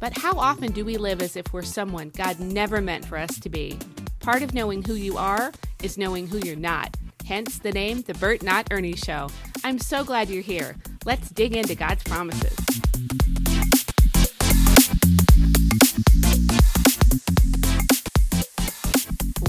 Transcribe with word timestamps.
But 0.00 0.16
how 0.16 0.38
often 0.38 0.70
do 0.70 0.84
we 0.84 0.96
live 0.96 1.20
as 1.20 1.34
if 1.34 1.52
we're 1.52 1.62
someone 1.62 2.10
God 2.10 2.38
never 2.38 2.80
meant 2.80 3.04
for 3.04 3.18
us 3.18 3.40
to 3.40 3.48
be? 3.48 3.78
Part 4.20 4.42
of 4.42 4.54
knowing 4.54 4.84
who 4.84 4.94
you 4.94 5.18
are 5.18 5.52
is 5.82 5.98
knowing 5.98 6.28
who 6.28 6.38
you're 6.38 6.54
not. 6.54 6.96
Hence 7.26 7.58
the 7.58 7.72
name, 7.72 8.02
The 8.02 8.14
Bert 8.14 8.42
Not 8.42 8.68
Ernie 8.70 8.94
Show. 8.94 9.28
I'm 9.64 9.78
so 9.78 10.04
glad 10.04 10.28
you're 10.28 10.42
here. 10.42 10.76
Let's 11.04 11.30
dig 11.30 11.56
into 11.56 11.74
God's 11.74 12.04
promises. 12.04 12.56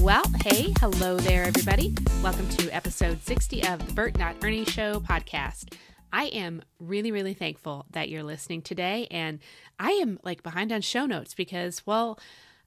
Well, 0.02 0.24
hey, 0.42 0.72
hello 0.80 1.18
there, 1.18 1.44
everybody. 1.44 1.94
Welcome 2.24 2.48
to 2.50 2.74
episode 2.74 3.22
60 3.22 3.62
of 3.68 3.86
the 3.86 3.92
Bert 3.92 4.18
Not 4.18 4.34
Ernie 4.42 4.64
Show 4.64 4.98
podcast. 4.98 5.74
I 6.12 6.24
am 6.26 6.62
really, 6.78 7.12
really 7.12 7.34
thankful 7.34 7.86
that 7.90 8.08
you're 8.08 8.22
listening 8.22 8.62
today. 8.62 9.06
And 9.10 9.40
I 9.78 9.92
am 9.92 10.18
like 10.22 10.42
behind 10.42 10.72
on 10.72 10.80
show 10.80 11.06
notes 11.06 11.34
because, 11.34 11.86
well, 11.86 12.18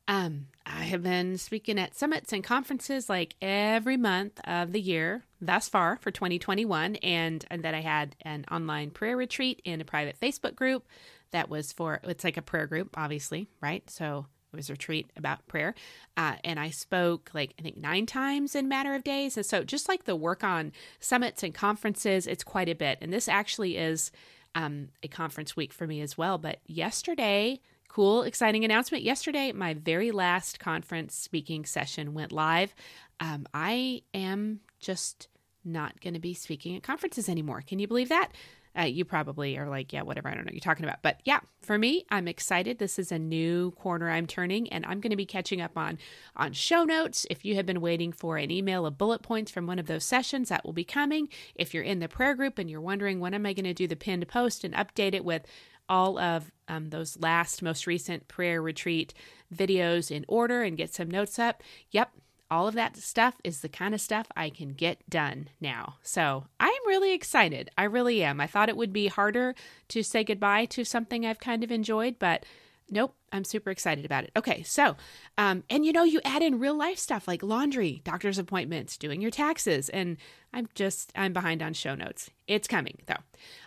um, 0.07 0.47
I 0.65 0.83
have 0.83 1.03
been 1.03 1.37
speaking 1.37 1.79
at 1.79 1.95
summits 1.95 2.33
and 2.33 2.43
conferences 2.43 3.09
like 3.09 3.35
every 3.41 3.97
month 3.97 4.39
of 4.45 4.71
the 4.71 4.81
year 4.81 5.23
thus 5.39 5.69
far 5.69 5.97
for 6.01 6.11
2021. 6.11 6.97
And, 6.97 7.45
and 7.49 7.63
then 7.63 7.75
I 7.75 7.81
had 7.81 8.15
an 8.21 8.45
online 8.51 8.91
prayer 8.91 9.15
retreat 9.15 9.61
in 9.63 9.81
a 9.81 9.85
private 9.85 10.19
Facebook 10.19 10.55
group 10.55 10.85
that 11.31 11.49
was 11.49 11.71
for, 11.71 11.99
it's 12.03 12.23
like 12.23 12.37
a 12.37 12.41
prayer 12.41 12.67
group, 12.67 12.97
obviously, 12.97 13.47
right? 13.61 13.89
So 13.89 14.27
it 14.53 14.57
was 14.57 14.69
a 14.69 14.73
retreat 14.73 15.09
about 15.17 15.45
prayer. 15.47 15.73
Uh, 16.15 16.35
and 16.43 16.59
I 16.59 16.69
spoke 16.69 17.31
like, 17.33 17.53
I 17.59 17.61
think 17.61 17.77
nine 17.77 18.05
times 18.05 18.55
in 18.55 18.67
matter 18.67 18.93
of 18.93 19.03
days. 19.03 19.35
And 19.35 19.45
so 19.45 19.63
just 19.63 19.89
like 19.89 20.05
the 20.05 20.15
work 20.15 20.43
on 20.43 20.71
summits 20.99 21.43
and 21.43 21.53
conferences, 21.53 22.27
it's 22.27 22.43
quite 22.43 22.69
a 22.69 22.75
bit. 22.75 22.99
And 23.01 23.11
this 23.11 23.27
actually 23.27 23.77
is 23.77 24.11
um, 24.55 24.89
a 25.01 25.07
conference 25.07 25.55
week 25.55 25.73
for 25.73 25.87
me 25.87 26.01
as 26.01 26.17
well. 26.17 26.37
But 26.37 26.59
yesterday, 26.67 27.59
cool, 27.87 28.23
exciting 28.23 28.63
announcement. 28.63 29.03
Yesterday, 29.03 29.51
my 29.51 29.73
very 29.73 30.11
last 30.11 30.59
conference 30.59 31.15
speaking 31.15 31.65
session 31.65 32.13
went 32.13 32.31
live. 32.31 32.75
Um, 33.19 33.47
I 33.53 34.01
am 34.13 34.59
just 34.79 35.27
not 35.65 35.99
going 36.01 36.13
to 36.13 36.19
be 36.19 36.33
speaking 36.33 36.75
at 36.75 36.83
conferences 36.83 37.29
anymore. 37.29 37.61
Can 37.61 37.79
you 37.79 37.87
believe 37.87 38.09
that? 38.09 38.31
Uh, 38.77 38.83
you 38.83 39.05
probably 39.05 39.57
are 39.57 39.69
like, 39.69 39.93
yeah, 39.93 40.01
whatever. 40.01 40.29
I 40.29 40.33
don't 40.33 40.45
know 40.45 40.47
what 40.47 40.53
you're 40.55 40.61
talking 40.61 40.85
about. 40.85 41.01
But 41.01 41.21
yeah, 41.25 41.41
for 41.61 41.77
me, 41.77 42.05
I'm 42.09 42.27
excited. 42.27 42.79
This 42.79 42.97
is 42.97 43.11
a 43.11 43.19
new 43.19 43.71
corner 43.71 44.09
I'm 44.09 44.25
turning, 44.25 44.67
and 44.71 44.85
I'm 44.85 44.99
going 44.99 45.11
to 45.11 45.15
be 45.15 45.25
catching 45.25 45.61
up 45.61 45.77
on 45.77 45.99
on 46.35 46.53
show 46.53 46.83
notes. 46.83 47.27
If 47.29 47.45
you 47.45 47.55
have 47.55 47.65
been 47.65 47.81
waiting 47.81 48.11
for 48.11 48.37
an 48.37 48.51
email 48.51 48.85
of 48.85 48.97
bullet 48.97 49.21
points 49.21 49.51
from 49.51 49.67
one 49.67 49.79
of 49.79 49.87
those 49.87 50.03
sessions, 50.03 50.49
that 50.49 50.65
will 50.65 50.73
be 50.73 50.83
coming. 50.83 51.29
If 51.55 51.73
you're 51.73 51.83
in 51.83 51.99
the 51.99 52.07
prayer 52.07 52.35
group 52.35 52.57
and 52.57 52.69
you're 52.69 52.81
wondering 52.81 53.19
when 53.19 53.33
am 53.33 53.45
I 53.45 53.53
going 53.53 53.65
to 53.65 53.73
do 53.73 53.87
the 53.87 53.95
pinned 53.95 54.27
post 54.27 54.63
and 54.63 54.73
update 54.73 55.13
it 55.13 55.25
with 55.25 55.45
all 55.89 56.17
of 56.17 56.51
um, 56.67 56.89
those 56.89 57.19
last, 57.19 57.61
most 57.61 57.85
recent 57.85 58.27
prayer 58.27 58.61
retreat 58.61 59.13
videos 59.53 60.09
in 60.09 60.25
order 60.27 60.63
and 60.63 60.77
get 60.77 60.93
some 60.93 61.11
notes 61.11 61.37
up, 61.37 61.61
yep, 61.91 62.11
all 62.51 62.67
of 62.67 62.75
that 62.75 62.97
stuff 62.97 63.35
is 63.43 63.61
the 63.61 63.69
kind 63.69 63.93
of 63.93 64.01
stuff 64.01 64.27
I 64.35 64.49
can 64.49 64.69
get 64.73 65.09
done 65.09 65.49
now. 65.59 65.95
So 66.03 66.45
I'm 66.59 66.87
really 66.87 67.13
excited. 67.13 67.71
I 67.77 67.85
really 67.85 68.23
am. 68.23 68.39
I 68.39 68.47
thought 68.47 68.69
it 68.69 68.77
would 68.77 68.93
be 68.93 69.07
harder 69.07 69.55
to 69.89 70.03
say 70.03 70.23
goodbye 70.23 70.65
to 70.65 70.83
something 70.83 71.25
I've 71.25 71.39
kind 71.39 71.63
of 71.63 71.71
enjoyed, 71.71 72.19
but 72.19 72.45
nope, 72.89 73.15
I'm 73.31 73.43
super 73.43 73.69
excited 73.69 74.05
about 74.05 74.23
it. 74.23 74.31
Okay, 74.35 74.63
so, 74.63 74.95
um, 75.37 75.63
and 75.69 75.85
you 75.85 75.91
know, 75.91 76.03
you 76.03 76.21
add 76.23 76.41
in 76.41 76.59
real 76.59 76.77
life 76.77 76.97
stuff 76.97 77.27
like 77.27 77.43
laundry, 77.43 78.01
doctor's 78.03 78.37
appointments, 78.37 78.97
doing 78.97 79.21
your 79.21 79.31
taxes, 79.31 79.89
and 79.89 80.17
I'm 80.53 80.67
just, 80.75 81.11
I'm 81.15 81.33
behind 81.33 81.63
on 81.63 81.73
show 81.73 81.95
notes. 81.95 82.29
It's 82.47 82.67
coming 82.67 82.99
though. 83.07 83.23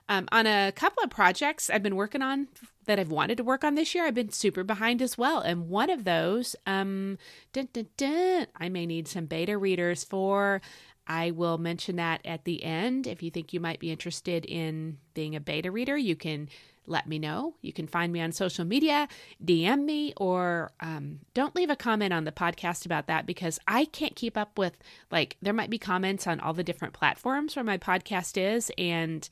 Um, 0.08 0.28
on 0.30 0.46
a 0.46 0.72
couple 0.72 1.02
of 1.02 1.10
projects 1.10 1.68
I've 1.68 1.82
been 1.82 1.96
working 1.96 2.22
on 2.22 2.48
that 2.86 3.00
I've 3.00 3.10
wanted 3.10 3.38
to 3.38 3.44
work 3.44 3.64
on 3.64 3.74
this 3.74 3.94
year, 3.94 4.06
I've 4.06 4.14
been 4.14 4.30
super 4.30 4.62
behind 4.62 5.02
as 5.02 5.18
well. 5.18 5.40
And 5.40 5.68
one 5.68 5.90
of 5.90 6.04
those, 6.04 6.54
um, 6.66 7.18
dun, 7.52 7.68
dun, 7.72 7.88
dun, 7.96 8.46
I 8.56 8.68
may 8.68 8.86
need 8.86 9.08
some 9.08 9.26
beta 9.26 9.58
readers 9.58 10.04
for. 10.04 10.60
I 11.08 11.30
will 11.30 11.58
mention 11.58 11.96
that 11.96 12.20
at 12.24 12.44
the 12.44 12.62
end. 12.64 13.06
If 13.06 13.22
you 13.22 13.30
think 13.30 13.52
you 13.52 13.60
might 13.60 13.78
be 13.78 13.90
interested 13.90 14.44
in 14.44 14.98
being 15.14 15.36
a 15.36 15.40
beta 15.40 15.70
reader, 15.70 15.96
you 15.96 16.16
can 16.16 16.48
let 16.86 17.06
me 17.06 17.18
know. 17.18 17.54
You 17.62 17.72
can 17.72 17.86
find 17.86 18.12
me 18.12 18.20
on 18.20 18.32
social 18.32 18.64
media, 18.64 19.08
DM 19.44 19.84
me, 19.84 20.12
or 20.16 20.72
um, 20.80 21.20
don't 21.34 21.54
leave 21.54 21.70
a 21.70 21.76
comment 21.76 22.12
on 22.12 22.24
the 22.24 22.32
podcast 22.32 22.86
about 22.86 23.06
that 23.06 23.26
because 23.26 23.58
I 23.66 23.86
can't 23.86 24.16
keep 24.16 24.36
up 24.36 24.58
with, 24.58 24.78
like, 25.10 25.36
there 25.42 25.52
might 25.52 25.70
be 25.70 25.78
comments 25.78 26.26
on 26.26 26.40
all 26.40 26.52
the 26.52 26.64
different 26.64 26.94
platforms 26.94 27.56
where 27.56 27.64
my 27.64 27.78
podcast 27.78 28.36
is. 28.36 28.70
And 28.78 29.28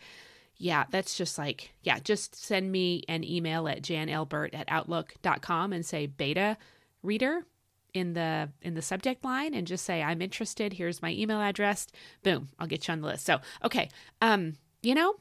yeah, 0.56 0.84
that's 0.90 1.16
just 1.16 1.38
like, 1.38 1.72
yeah, 1.82 1.98
just 1.98 2.36
send 2.36 2.70
me 2.70 3.02
an 3.08 3.24
email 3.24 3.68
at 3.68 3.82
janlburt 3.82 4.54
at 4.54 4.66
outlook.com 4.68 5.72
and 5.72 5.84
say 5.84 6.06
beta 6.06 6.56
reader 7.02 7.44
in 7.92 8.12
the 8.14 8.48
in 8.60 8.74
the 8.74 8.82
subject 8.82 9.24
line 9.24 9.54
and 9.54 9.66
just 9.66 9.84
say 9.84 10.02
I'm 10.02 10.20
interested. 10.20 10.72
Here's 10.72 11.00
my 11.00 11.12
email 11.12 11.40
address. 11.40 11.86
Boom, 12.22 12.48
I'll 12.58 12.66
get 12.66 12.86
you 12.86 12.92
on 12.92 13.00
the 13.00 13.06
list. 13.06 13.24
So, 13.24 13.40
okay. 13.64 13.88
Um, 14.20 14.54
you 14.82 14.94
know, 14.94 15.14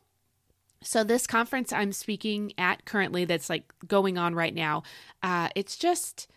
so 0.84 1.04
this 1.04 1.28
conference 1.28 1.74
I'm 1.74 1.92
speaking 1.92 2.54
at 2.58 2.86
currently 2.86 3.26
that's 3.26 3.50
like 3.50 3.74
going 3.88 4.18
on 4.18 4.36
right 4.36 4.54
now, 4.54 4.84
uh, 5.22 5.50
it's 5.56 5.78
just 5.78 6.28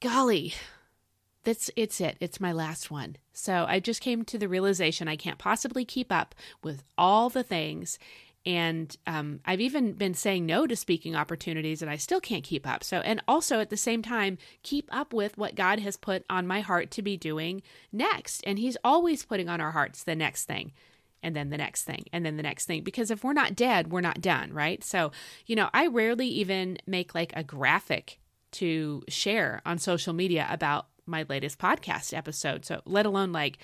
golly, 0.00 0.54
that's 1.44 1.70
it's 1.76 2.00
it. 2.00 2.16
It's 2.20 2.40
my 2.40 2.52
last 2.52 2.90
one. 2.90 3.16
So 3.32 3.64
I 3.68 3.80
just 3.80 4.00
came 4.00 4.24
to 4.24 4.38
the 4.38 4.48
realization 4.48 5.08
I 5.08 5.16
can't 5.16 5.38
possibly 5.38 5.84
keep 5.84 6.12
up 6.12 6.34
with 6.62 6.82
all 6.98 7.28
the 7.28 7.42
things. 7.42 7.98
And 8.46 8.96
um, 9.06 9.40
I've 9.44 9.60
even 9.60 9.92
been 9.92 10.14
saying 10.14 10.46
no 10.46 10.66
to 10.66 10.74
speaking 10.74 11.14
opportunities, 11.14 11.82
and 11.82 11.90
I 11.90 11.96
still 11.96 12.20
can't 12.20 12.42
keep 12.42 12.66
up. 12.66 12.82
So, 12.82 13.00
and 13.00 13.22
also 13.28 13.60
at 13.60 13.68
the 13.68 13.76
same 13.76 14.00
time, 14.00 14.38
keep 14.62 14.88
up 14.90 15.12
with 15.12 15.36
what 15.36 15.54
God 15.54 15.78
has 15.80 15.98
put 15.98 16.24
on 16.30 16.46
my 16.46 16.60
heart 16.60 16.90
to 16.92 17.02
be 17.02 17.18
doing 17.18 17.62
next. 17.92 18.42
And 18.46 18.58
He's 18.58 18.78
always 18.82 19.26
putting 19.26 19.50
on 19.50 19.60
our 19.60 19.72
hearts 19.72 20.02
the 20.02 20.14
next 20.14 20.44
thing 20.44 20.72
and 21.22 21.36
then 21.36 21.50
the 21.50 21.58
next 21.58 21.84
thing 21.84 22.04
and 22.12 22.24
then 22.24 22.36
the 22.36 22.42
next 22.42 22.66
thing 22.66 22.82
because 22.82 23.10
if 23.10 23.22
we're 23.22 23.32
not 23.32 23.54
dead 23.54 23.90
we're 23.90 24.00
not 24.00 24.20
done 24.20 24.52
right 24.52 24.82
so 24.82 25.12
you 25.46 25.54
know 25.54 25.68
i 25.72 25.86
rarely 25.86 26.26
even 26.26 26.78
make 26.86 27.14
like 27.14 27.32
a 27.36 27.44
graphic 27.44 28.18
to 28.52 29.02
share 29.08 29.60
on 29.64 29.78
social 29.78 30.12
media 30.12 30.46
about 30.50 30.86
my 31.06 31.24
latest 31.28 31.58
podcast 31.58 32.16
episode. 32.16 32.64
So, 32.64 32.80
let 32.86 33.06
alone 33.06 33.32
like 33.32 33.58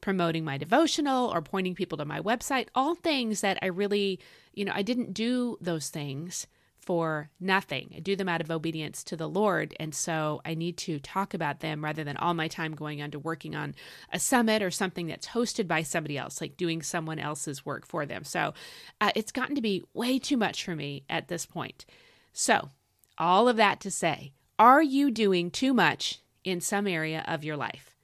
promoting 0.00 0.44
my 0.44 0.58
devotional 0.58 1.28
or 1.28 1.42
pointing 1.42 1.74
people 1.74 1.98
to 1.98 2.04
my 2.04 2.20
website, 2.20 2.68
all 2.74 2.94
things 2.94 3.40
that 3.40 3.58
I 3.62 3.66
really, 3.66 4.20
you 4.54 4.64
know, 4.64 4.72
I 4.74 4.82
didn't 4.82 5.14
do 5.14 5.56
those 5.60 5.88
things 5.88 6.46
for 6.88 7.30
nothing. 7.38 7.92
I 7.94 8.00
do 8.00 8.16
them 8.16 8.28
out 8.28 8.40
of 8.40 8.50
obedience 8.50 9.04
to 9.04 9.16
the 9.16 9.28
Lord. 9.28 9.76
And 9.78 9.94
so 9.94 10.40
I 10.44 10.54
need 10.54 10.76
to 10.78 10.98
talk 10.98 11.34
about 11.34 11.60
them 11.60 11.84
rather 11.84 12.02
than 12.02 12.16
all 12.16 12.34
my 12.34 12.48
time 12.48 12.74
going 12.74 13.00
on 13.00 13.10
to 13.12 13.18
working 13.18 13.54
on 13.54 13.74
a 14.10 14.18
summit 14.18 14.62
or 14.62 14.70
something 14.70 15.06
that's 15.06 15.28
hosted 15.28 15.68
by 15.68 15.82
somebody 15.82 16.18
else, 16.18 16.40
like 16.40 16.56
doing 16.56 16.82
someone 16.82 17.18
else's 17.18 17.64
work 17.64 17.86
for 17.86 18.06
them. 18.06 18.24
So 18.24 18.54
uh, 19.00 19.12
it's 19.14 19.32
gotten 19.32 19.54
to 19.54 19.60
be 19.60 19.84
way 19.92 20.18
too 20.18 20.38
much 20.38 20.64
for 20.64 20.74
me 20.74 21.04
at 21.08 21.28
this 21.28 21.46
point. 21.46 21.84
So, 22.32 22.70
all 23.18 23.48
of 23.48 23.56
that 23.56 23.80
to 23.80 23.90
say, 23.90 24.32
are 24.58 24.82
you 24.82 25.10
doing 25.10 25.50
too 25.50 25.74
much 25.74 26.20
in 26.48 26.60
some 26.60 26.86
area 26.86 27.24
of 27.26 27.44
your 27.44 27.56
life. 27.56 27.94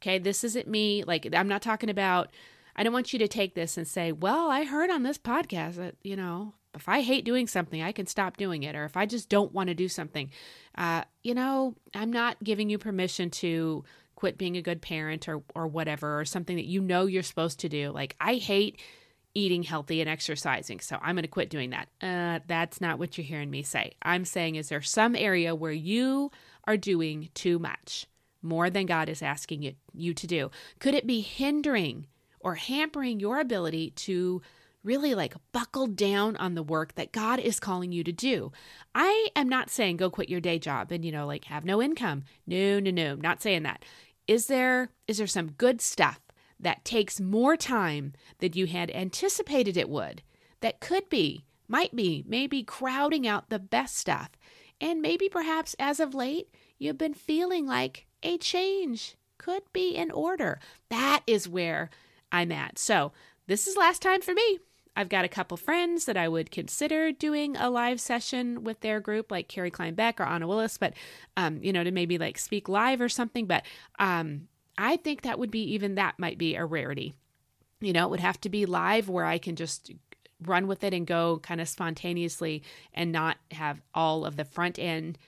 Okay, 0.00 0.18
this 0.18 0.44
isn't 0.44 0.68
me. 0.68 1.02
Like, 1.04 1.26
I'm 1.34 1.48
not 1.48 1.62
talking 1.62 1.88
about, 1.88 2.30
I 2.76 2.82
don't 2.82 2.92
want 2.92 3.12
you 3.12 3.18
to 3.20 3.28
take 3.28 3.54
this 3.54 3.78
and 3.78 3.88
say, 3.88 4.12
well, 4.12 4.50
I 4.50 4.64
heard 4.64 4.90
on 4.90 5.02
this 5.02 5.18
podcast 5.18 5.76
that, 5.76 5.94
you 6.02 6.16
know, 6.16 6.54
if 6.74 6.88
I 6.88 7.00
hate 7.00 7.24
doing 7.24 7.46
something, 7.46 7.82
I 7.82 7.92
can 7.92 8.06
stop 8.06 8.36
doing 8.36 8.62
it. 8.62 8.74
Or 8.74 8.84
if 8.84 8.96
I 8.96 9.06
just 9.06 9.28
don't 9.28 9.52
want 9.52 9.68
to 9.68 9.74
do 9.74 9.88
something, 9.88 10.30
uh, 10.76 11.02
you 11.22 11.34
know, 11.34 11.76
I'm 11.94 12.12
not 12.12 12.42
giving 12.42 12.70
you 12.70 12.78
permission 12.78 13.30
to 13.30 13.84
quit 14.16 14.38
being 14.38 14.56
a 14.56 14.62
good 14.62 14.80
parent 14.80 15.28
or, 15.28 15.42
or 15.54 15.66
whatever, 15.66 16.20
or 16.20 16.24
something 16.24 16.56
that 16.56 16.66
you 16.66 16.80
know 16.80 17.06
you're 17.06 17.22
supposed 17.22 17.60
to 17.60 17.68
do. 17.68 17.90
Like, 17.90 18.16
I 18.20 18.34
hate 18.34 18.80
eating 19.34 19.64
healthy 19.64 20.00
and 20.00 20.08
exercising, 20.08 20.80
so 20.80 20.96
I'm 21.02 21.16
going 21.16 21.22
to 21.22 21.28
quit 21.28 21.50
doing 21.50 21.70
that. 21.70 21.88
Uh, 22.00 22.38
that's 22.46 22.80
not 22.80 22.98
what 22.98 23.18
you're 23.18 23.24
hearing 23.24 23.50
me 23.50 23.62
say. 23.62 23.92
I'm 24.02 24.24
saying, 24.24 24.54
is 24.54 24.68
there 24.68 24.82
some 24.82 25.16
area 25.16 25.54
where 25.54 25.72
you 25.72 26.30
are 26.66 26.76
doing 26.76 27.30
too 27.34 27.58
much, 27.58 28.06
more 28.42 28.70
than 28.70 28.86
God 28.86 29.08
is 29.08 29.22
asking 29.22 29.62
you, 29.62 29.74
you 29.92 30.14
to 30.14 30.26
do? 30.26 30.50
Could 30.78 30.94
it 30.94 31.06
be 31.06 31.20
hindering 31.20 32.06
or 32.40 32.54
hampering 32.54 33.18
your 33.18 33.40
ability 33.40 33.90
to 33.90 34.40
really 34.84 35.14
like 35.14 35.34
buckle 35.52 35.86
down 35.86 36.36
on 36.36 36.54
the 36.54 36.62
work 36.62 36.94
that 36.94 37.12
God 37.12 37.40
is 37.40 37.58
calling 37.58 37.90
you 37.90 38.04
to 38.04 38.12
do. 38.12 38.52
I 38.94 39.28
am 39.34 39.48
not 39.48 39.70
saying 39.70 39.96
go 39.96 40.10
quit 40.10 40.28
your 40.28 40.40
day 40.40 40.58
job 40.58 40.92
and, 40.92 41.04
you 41.04 41.10
know, 41.10 41.26
like 41.26 41.46
have 41.46 41.64
no 41.64 41.82
income. 41.82 42.24
No, 42.46 42.78
no, 42.78 42.90
no, 42.90 43.14
not 43.16 43.42
saying 43.42 43.62
that. 43.64 43.84
Is 44.28 44.46
there 44.46 44.90
is 45.08 45.18
there 45.18 45.26
some 45.26 45.52
good 45.52 45.80
stuff 45.80 46.20
that 46.60 46.84
takes 46.84 47.20
more 47.20 47.56
time 47.56 48.12
than 48.38 48.52
you 48.52 48.66
had 48.66 48.90
anticipated 48.90 49.76
it 49.76 49.88
would? 49.88 50.22
That 50.60 50.80
could 50.80 51.08
be, 51.08 51.44
might 51.68 51.94
be, 51.94 52.24
maybe 52.26 52.62
crowding 52.62 53.26
out 53.26 53.50
the 53.50 53.58
best 53.58 53.96
stuff. 53.96 54.30
And 54.80 55.02
maybe 55.02 55.28
perhaps 55.28 55.74
as 55.78 56.00
of 56.00 56.14
late, 56.14 56.48
you've 56.78 56.98
been 56.98 57.14
feeling 57.14 57.66
like 57.66 58.06
a 58.22 58.38
change 58.38 59.16
could 59.38 59.62
be 59.72 59.94
in 59.94 60.10
order. 60.10 60.58
That 60.88 61.22
is 61.26 61.48
where 61.48 61.90
I'm 62.32 62.50
at. 62.50 62.78
So, 62.78 63.12
this 63.46 63.66
is 63.66 63.76
last 63.76 64.00
time 64.00 64.22
for 64.22 64.32
me. 64.32 64.58
I've 64.96 65.08
got 65.08 65.24
a 65.24 65.28
couple 65.28 65.56
friends 65.56 66.04
that 66.04 66.16
I 66.16 66.28
would 66.28 66.50
consider 66.50 67.10
doing 67.10 67.56
a 67.56 67.68
live 67.68 68.00
session 68.00 68.62
with 68.62 68.80
their 68.80 69.00
group, 69.00 69.30
like 69.30 69.48
Carrie 69.48 69.70
Klein 69.70 69.94
Beck 69.94 70.20
or 70.20 70.24
Anna 70.24 70.46
Willis, 70.46 70.78
but 70.78 70.94
um, 71.36 71.58
you 71.62 71.72
know, 71.72 71.82
to 71.82 71.90
maybe 71.90 72.18
like 72.18 72.38
speak 72.38 72.68
live 72.68 73.00
or 73.00 73.08
something. 73.08 73.46
But 73.46 73.64
um, 73.98 74.48
I 74.78 74.96
think 74.96 75.22
that 75.22 75.38
would 75.38 75.50
be 75.50 75.62
even 75.72 75.96
that 75.96 76.18
might 76.18 76.38
be 76.38 76.54
a 76.54 76.64
rarity. 76.64 77.14
You 77.80 77.92
know, 77.92 78.06
it 78.06 78.10
would 78.10 78.20
have 78.20 78.40
to 78.42 78.48
be 78.48 78.66
live 78.66 79.08
where 79.08 79.24
I 79.24 79.38
can 79.38 79.56
just 79.56 79.90
run 80.42 80.66
with 80.66 80.84
it 80.84 80.94
and 80.94 81.06
go 81.06 81.40
kind 81.42 81.60
of 81.60 81.68
spontaneously 81.68 82.62
and 82.92 83.12
not 83.12 83.36
have 83.50 83.80
all 83.94 84.24
of 84.24 84.36
the 84.36 84.44
front 84.44 84.78
end, 84.78 85.18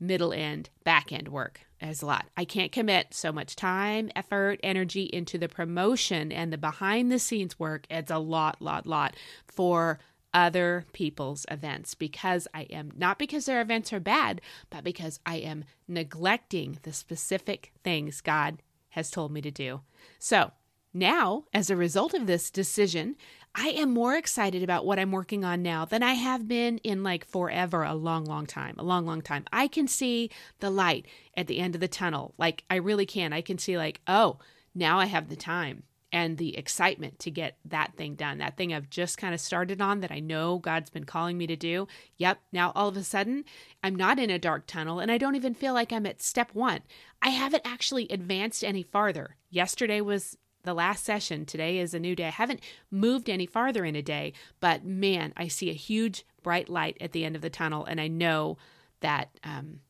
middle 0.00 0.32
end, 0.32 0.70
back 0.84 1.12
end 1.12 1.28
work 1.28 1.60
as 1.80 2.02
a 2.02 2.06
lot. 2.06 2.26
I 2.36 2.44
can't 2.44 2.72
commit 2.72 3.14
so 3.14 3.32
much 3.32 3.56
time, 3.56 4.10
effort, 4.16 4.60
energy 4.62 5.04
into 5.04 5.38
the 5.38 5.48
promotion 5.48 6.32
and 6.32 6.52
the 6.52 6.58
behind 6.58 7.10
the 7.10 7.18
scenes 7.18 7.58
work. 7.58 7.86
It's 7.90 8.10
a 8.10 8.18
lot, 8.18 8.60
lot, 8.60 8.86
lot 8.86 9.16
for 9.46 9.98
other 10.34 10.84
people's 10.92 11.46
events 11.50 11.94
because 11.94 12.46
I 12.52 12.62
am 12.62 12.92
not 12.96 13.18
because 13.18 13.46
their 13.46 13.60
events 13.60 13.92
are 13.92 14.00
bad, 14.00 14.40
but 14.70 14.84
because 14.84 15.20
I 15.24 15.36
am 15.36 15.64
neglecting 15.86 16.78
the 16.82 16.92
specific 16.92 17.72
things 17.82 18.20
God 18.20 18.62
has 18.90 19.10
told 19.10 19.32
me 19.32 19.40
to 19.40 19.50
do. 19.50 19.80
So, 20.18 20.52
now, 20.94 21.44
as 21.52 21.70
a 21.70 21.76
result 21.76 22.14
of 22.14 22.26
this 22.26 22.50
decision, 22.50 23.16
I 23.60 23.70
am 23.70 23.92
more 23.92 24.14
excited 24.14 24.62
about 24.62 24.86
what 24.86 25.00
I'm 25.00 25.10
working 25.10 25.44
on 25.44 25.62
now 25.62 25.84
than 25.84 26.00
I 26.04 26.12
have 26.12 26.46
been 26.46 26.78
in 26.78 27.02
like 27.02 27.24
forever, 27.24 27.82
a 27.82 27.94
long, 27.94 28.24
long 28.24 28.46
time, 28.46 28.76
a 28.78 28.84
long, 28.84 29.04
long 29.04 29.20
time. 29.20 29.46
I 29.52 29.66
can 29.66 29.88
see 29.88 30.30
the 30.60 30.70
light 30.70 31.06
at 31.36 31.48
the 31.48 31.58
end 31.58 31.74
of 31.74 31.80
the 31.80 31.88
tunnel. 31.88 32.34
Like, 32.38 32.62
I 32.70 32.76
really 32.76 33.04
can. 33.04 33.32
I 33.32 33.40
can 33.40 33.58
see, 33.58 33.76
like, 33.76 34.00
oh, 34.06 34.38
now 34.76 35.00
I 35.00 35.06
have 35.06 35.28
the 35.28 35.34
time 35.34 35.82
and 36.12 36.38
the 36.38 36.56
excitement 36.56 37.18
to 37.18 37.32
get 37.32 37.58
that 37.64 37.94
thing 37.96 38.14
done. 38.14 38.38
That 38.38 38.56
thing 38.56 38.72
I've 38.72 38.90
just 38.90 39.18
kind 39.18 39.34
of 39.34 39.40
started 39.40 39.80
on 39.80 40.00
that 40.00 40.12
I 40.12 40.20
know 40.20 40.58
God's 40.58 40.90
been 40.90 41.04
calling 41.04 41.36
me 41.36 41.48
to 41.48 41.56
do. 41.56 41.88
Yep, 42.16 42.38
now 42.52 42.70
all 42.76 42.86
of 42.86 42.96
a 42.96 43.02
sudden, 43.02 43.44
I'm 43.82 43.96
not 43.96 44.20
in 44.20 44.30
a 44.30 44.38
dark 44.38 44.68
tunnel 44.68 45.00
and 45.00 45.10
I 45.10 45.18
don't 45.18 45.34
even 45.34 45.54
feel 45.54 45.74
like 45.74 45.92
I'm 45.92 46.06
at 46.06 46.22
step 46.22 46.54
one. 46.54 46.82
I 47.20 47.30
haven't 47.30 47.66
actually 47.66 48.06
advanced 48.08 48.62
any 48.62 48.84
farther. 48.84 49.36
Yesterday 49.50 50.00
was 50.00 50.38
the 50.68 50.74
last 50.74 51.02
session. 51.04 51.46
Today 51.46 51.78
is 51.78 51.94
a 51.94 51.98
new 51.98 52.14
day. 52.14 52.26
I 52.26 52.30
haven't 52.30 52.60
moved 52.90 53.30
any 53.30 53.46
farther 53.46 53.86
in 53.86 53.96
a 53.96 54.02
day, 54.02 54.34
but 54.60 54.84
man, 54.84 55.32
I 55.34 55.48
see 55.48 55.70
a 55.70 55.74
huge 55.74 56.26
bright 56.42 56.68
light 56.68 56.98
at 57.00 57.12
the 57.12 57.24
end 57.24 57.34
of 57.34 57.42
the 57.42 57.48
tunnel, 57.48 57.86
and 57.86 57.98
I 57.98 58.06
know 58.06 58.58
that 59.00 59.30
um, 59.42 59.80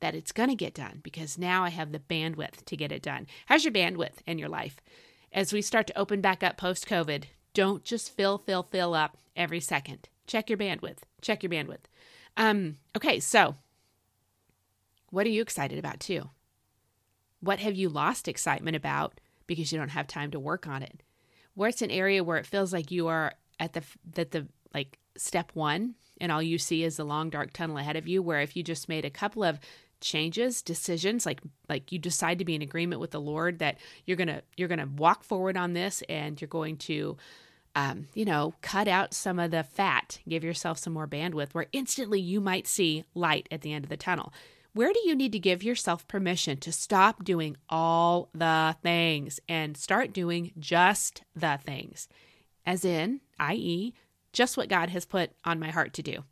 that 0.00 0.14
it's 0.14 0.32
going 0.32 0.50
to 0.50 0.54
get 0.54 0.74
done 0.74 1.00
because 1.02 1.38
now 1.38 1.64
I 1.64 1.70
have 1.70 1.90
the 1.90 1.98
bandwidth 1.98 2.66
to 2.66 2.76
get 2.76 2.92
it 2.92 3.02
done. 3.02 3.26
How's 3.46 3.64
your 3.64 3.72
bandwidth 3.72 4.16
in 4.26 4.38
your 4.38 4.50
life? 4.50 4.76
As 5.32 5.54
we 5.54 5.62
start 5.62 5.86
to 5.86 5.98
open 5.98 6.20
back 6.20 6.42
up 6.42 6.58
post 6.58 6.86
COVID, 6.86 7.24
don't 7.54 7.82
just 7.82 8.14
fill, 8.14 8.36
fill, 8.36 8.64
fill 8.64 8.92
up 8.92 9.16
every 9.34 9.60
second. 9.60 10.10
Check 10.26 10.50
your 10.50 10.58
bandwidth. 10.58 10.98
Check 11.22 11.42
your 11.42 11.50
bandwidth. 11.50 11.86
Um, 12.36 12.76
okay, 12.94 13.18
so 13.20 13.54
what 15.08 15.26
are 15.26 15.30
you 15.30 15.40
excited 15.40 15.78
about 15.78 16.00
too? 16.00 16.28
What 17.40 17.60
have 17.60 17.74
you 17.74 17.88
lost 17.88 18.28
excitement 18.28 18.76
about 18.76 19.20
because 19.46 19.72
you 19.72 19.78
don't 19.78 19.88
have 19.88 20.06
time 20.06 20.30
to 20.30 20.40
work 20.40 20.66
on 20.66 20.82
it. 20.82 21.02
Where 21.54 21.68
it's 21.68 21.82
an 21.82 21.90
area 21.90 22.24
where 22.24 22.38
it 22.38 22.46
feels 22.46 22.72
like 22.72 22.90
you 22.90 23.08
are 23.08 23.34
at 23.60 23.72
the 23.72 23.82
that 24.14 24.32
the 24.32 24.46
like 24.72 24.98
step 25.16 25.52
1 25.54 25.94
and 26.20 26.32
all 26.32 26.42
you 26.42 26.58
see 26.58 26.82
is 26.82 26.96
the 26.96 27.04
long 27.04 27.30
dark 27.30 27.52
tunnel 27.52 27.78
ahead 27.78 27.96
of 27.96 28.08
you 28.08 28.22
where 28.22 28.40
if 28.40 28.56
you 28.56 28.62
just 28.62 28.88
made 28.88 29.04
a 29.04 29.10
couple 29.10 29.44
of 29.44 29.60
changes 30.00 30.60
decisions 30.60 31.24
like 31.24 31.40
like 31.68 31.90
you 31.92 31.98
decide 31.98 32.38
to 32.38 32.44
be 32.44 32.54
in 32.54 32.62
agreement 32.62 33.00
with 33.00 33.12
the 33.12 33.20
lord 33.20 33.60
that 33.60 33.78
you're 34.04 34.16
gonna 34.16 34.42
you're 34.56 34.68
gonna 34.68 34.88
walk 34.96 35.24
forward 35.24 35.56
on 35.56 35.72
this 35.72 36.02
and 36.08 36.40
you're 36.40 36.48
going 36.48 36.76
to 36.76 37.16
um, 37.76 38.06
you 38.14 38.24
know 38.24 38.54
cut 38.60 38.86
out 38.86 39.14
some 39.14 39.38
of 39.38 39.50
the 39.50 39.62
fat 39.62 40.18
give 40.28 40.44
yourself 40.44 40.78
some 40.78 40.92
more 40.92 41.08
bandwidth 41.08 41.54
where 41.54 41.66
instantly 41.72 42.20
you 42.20 42.40
might 42.40 42.66
see 42.66 43.04
light 43.14 43.48
at 43.50 43.62
the 43.62 43.72
end 43.72 43.84
of 43.84 43.88
the 43.88 43.96
tunnel 43.96 44.32
where 44.74 44.92
do 44.92 45.00
you 45.04 45.14
need 45.14 45.32
to 45.32 45.38
give 45.38 45.62
yourself 45.62 46.06
permission 46.08 46.58
to 46.58 46.72
stop 46.72 47.24
doing 47.24 47.56
all 47.68 48.28
the 48.34 48.76
things 48.82 49.38
and 49.48 49.76
start 49.76 50.12
doing 50.12 50.52
just 50.58 51.22
the 51.34 51.58
things? 51.64 52.08
As 52.66 52.84
in, 52.84 53.20
i.e., 53.38 53.94
just 54.32 54.56
what 54.56 54.68
God 54.68 54.90
has 54.90 55.04
put 55.04 55.30
on 55.44 55.60
my 55.60 55.70
heart 55.70 55.94
to 55.94 56.02
do. 56.02 56.24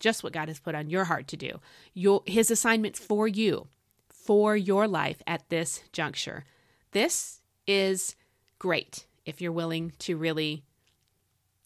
Just 0.00 0.24
what 0.24 0.32
God 0.32 0.48
has 0.48 0.58
put 0.58 0.74
on 0.74 0.88
your 0.88 1.04
heart 1.04 1.28
to 1.28 1.36
do. 1.36 1.60
Your, 1.92 2.22
his 2.26 2.50
assignment 2.50 2.96
for 2.96 3.28
you, 3.28 3.66
for 4.08 4.56
your 4.56 4.88
life 4.88 5.22
at 5.26 5.48
this 5.50 5.82
juncture. 5.92 6.44
This 6.92 7.42
is 7.66 8.16
great 8.58 9.06
if 9.26 9.42
you're 9.42 9.52
willing 9.52 9.92
to 9.98 10.16
really 10.16 10.64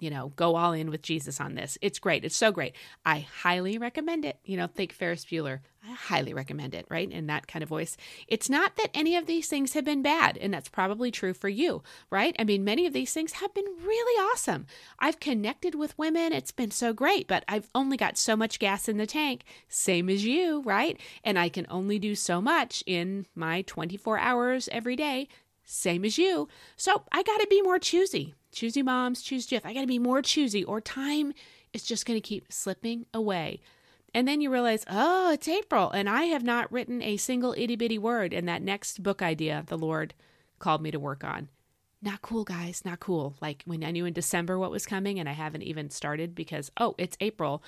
you 0.01 0.11
know, 0.11 0.33
go 0.37 0.57
all 0.57 0.73
in 0.73 0.91
with 0.91 1.03
Jesus 1.03 1.41
on 1.41 1.55
this. 1.55 1.79
It's 1.81 1.99
great. 1.99 2.25
It's 2.25 2.37
so 2.37 2.51
great. 2.51 2.75
I 3.05 3.21
highly 3.43 3.79
recommend 3.79 4.25
it. 4.25 4.39
You 4.45 4.57
know, 4.57 4.67
think 4.67 4.93
Ferris 4.93 5.25
Bueller. 5.25 5.61
I 5.83 5.93
highly 5.93 6.35
recommend 6.35 6.75
it, 6.75 6.85
right? 6.91 7.11
In 7.11 7.27
that 7.29 7.47
kind 7.47 7.63
of 7.63 7.69
voice. 7.69 7.97
It's 8.29 8.51
not 8.51 8.77
that 8.77 8.91
any 8.93 9.17
of 9.17 9.27
these 9.27 9.49
things 9.49 9.73
have 9.73 9.85
been 9.85 10.03
bad, 10.03 10.37
and 10.37 10.53
that's 10.53 10.69
probably 10.69 11.11
true 11.11 11.33
for 11.33 11.49
you, 11.49 11.83
right? 12.11 12.37
I 12.39 12.45
mean, 12.45 12.65
many 12.65 12.87
of 12.87 12.93
these 12.93 13.15
things 13.15 13.33
have 13.33 13.55
been 13.55 13.65
really 13.65 14.31
awesome. 14.31 14.67
I've 14.99 15.21
connected 15.21 15.75
with 15.75 15.97
women. 15.99 16.35
It's 16.35 16.53
been 16.53 16.71
so 16.71 16.93
great, 16.93 17.27
but 17.27 17.45
I've 17.49 17.71
only 17.75 17.97
got 17.97 18.19
so 18.19 18.37
much 18.37 18.59
gas 18.59 18.89
in 18.89 18.99
the 18.99 19.07
tank, 19.07 19.45
same 19.69 20.11
as 20.11 20.25
you, 20.25 20.61
right? 20.63 21.01
And 21.25 21.39
I 21.39 21.49
can 21.49 21.67
only 21.71 21.99
do 21.99 22.15
so 22.15 22.43
much 22.43 22.85
in 22.87 23.27
my 23.35 23.63
24 23.63 24.19
hours 24.19 24.69
every 24.71 24.97
day 24.97 25.29
same 25.71 26.05
as 26.05 26.19
you. 26.19 26.49
So 26.77 27.05
I 27.13 27.23
got 27.23 27.39
to 27.39 27.47
be 27.49 27.63
more 27.63 27.79
choosy. 27.79 28.35
Choosy 28.53 28.83
moms, 28.83 29.23
choose 29.23 29.47
Jif. 29.47 29.61
I 29.65 29.73
got 29.73 29.83
to 29.83 29.87
be 29.87 29.99
more 29.99 30.23
choosy, 30.23 30.65
or 30.65 30.81
time 30.81 31.33
is 31.73 31.85
just 31.85 32.05
going 32.05 32.17
to 32.17 32.29
keep 32.29 32.53
slipping 32.53 33.07
away. 33.15 33.61
And 34.13 34.27
then 34.27 34.41
you 34.41 34.51
realize, 34.51 34.85
oh, 34.91 35.33
it's 35.33 35.47
April, 35.47 35.91
and 35.91 36.09
I 36.09 36.25
have 36.25 36.43
not 36.43 36.71
written 36.73 37.01
a 37.01 37.17
single 37.17 37.55
itty 37.57 37.77
bitty 37.77 37.99
word 37.99 38.33
in 38.33 38.47
that 38.47 38.63
next 38.63 39.03
book 39.03 39.23
idea 39.23 39.63
the 39.67 39.79
Lord 39.79 40.15
called 40.59 40.83
me 40.83 40.91
to 40.91 40.99
work 40.99 41.23
on. 41.23 41.49
Not 42.03 42.23
cool, 42.23 42.45
guys, 42.45 42.83
not 42.85 42.99
cool. 42.99 43.37
Like 43.41 43.63
when 43.67 43.85
I 43.85 43.93
knew 43.93 44.07
in 44.07 44.13
December 44.13 44.59
what 44.59 44.71
was 44.71 44.87
coming 44.87 45.21
and 45.21 45.29
I 45.29 45.33
haven't 45.33 45.63
even 45.63 45.91
started 45.91 46.35
because, 46.35 46.73
oh, 46.79 46.97
it's 46.99 47.17
April 47.21 47.63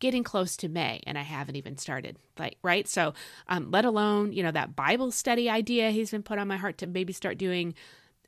getting 0.00 0.24
close 0.24 0.56
to 0.56 0.68
May 0.68 1.00
and 1.06 1.16
I 1.16 1.22
haven't 1.22 1.56
even 1.56 1.78
started. 1.78 2.16
Like, 2.38 2.56
right? 2.62 2.88
So, 2.88 3.14
um, 3.48 3.70
let 3.70 3.84
alone, 3.84 4.32
you 4.32 4.42
know, 4.42 4.50
that 4.50 4.74
Bible 4.74 5.10
study 5.10 5.48
idea 5.48 5.90
he's 5.90 6.10
been 6.10 6.22
put 6.22 6.38
on 6.38 6.48
my 6.48 6.56
heart 6.56 6.78
to 6.78 6.86
maybe 6.86 7.12
start 7.12 7.38
doing 7.38 7.74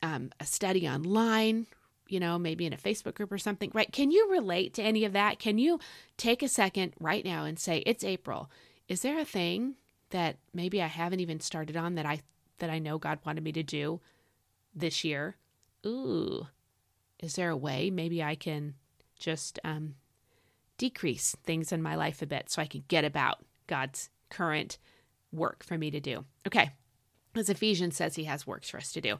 um, 0.01 0.31
a 0.39 0.45
study 0.45 0.87
online, 0.87 1.67
you 2.07 2.19
know, 2.19 2.37
maybe 2.37 2.65
in 2.65 2.73
a 2.73 2.77
Facebook 2.77 3.15
group 3.15 3.31
or 3.31 3.37
something, 3.37 3.71
right? 3.73 3.91
Can 3.91 4.11
you 4.11 4.29
relate 4.31 4.73
to 4.75 4.83
any 4.83 5.03
of 5.03 5.13
that? 5.13 5.39
Can 5.39 5.57
you 5.57 5.79
take 6.17 6.43
a 6.43 6.47
second 6.47 6.93
right 6.99 7.25
now 7.25 7.45
and 7.45 7.59
say, 7.59 7.79
it's 7.85 8.03
April. 8.03 8.49
Is 8.87 9.01
there 9.01 9.19
a 9.19 9.25
thing 9.25 9.75
that 10.11 10.37
maybe 10.53 10.81
I 10.81 10.87
haven't 10.87 11.21
even 11.21 11.39
started 11.39 11.75
on 11.75 11.95
that 11.95 12.05
I 12.05 12.21
that 12.59 12.69
I 12.69 12.79
know 12.79 12.97
God 12.97 13.19
wanted 13.25 13.43
me 13.43 13.51
to 13.53 13.63
do 13.63 13.99
this 14.75 15.03
year? 15.03 15.35
Ooh. 15.85 16.47
Is 17.19 17.35
there 17.35 17.49
a 17.49 17.57
way 17.57 17.89
maybe 17.89 18.21
I 18.21 18.35
can 18.35 18.75
just 19.17 19.59
um, 19.63 19.95
decrease 20.77 21.35
things 21.43 21.71
in 21.71 21.81
my 21.81 21.95
life 21.95 22.21
a 22.21 22.25
bit 22.25 22.49
so 22.49 22.61
I 22.61 22.65
can 22.65 22.83
get 22.87 23.05
about 23.05 23.39
God's 23.67 24.09
current 24.29 24.77
work 25.31 25.63
for 25.63 25.77
me 25.77 25.91
to 25.91 25.99
do. 25.99 26.25
Okay, 26.47 26.71
as 27.35 27.49
Ephesians 27.49 27.95
says, 27.95 28.15
He 28.15 28.25
has 28.25 28.47
works 28.47 28.69
for 28.69 28.77
us 28.77 28.91
to 28.93 29.01
do. 29.01 29.17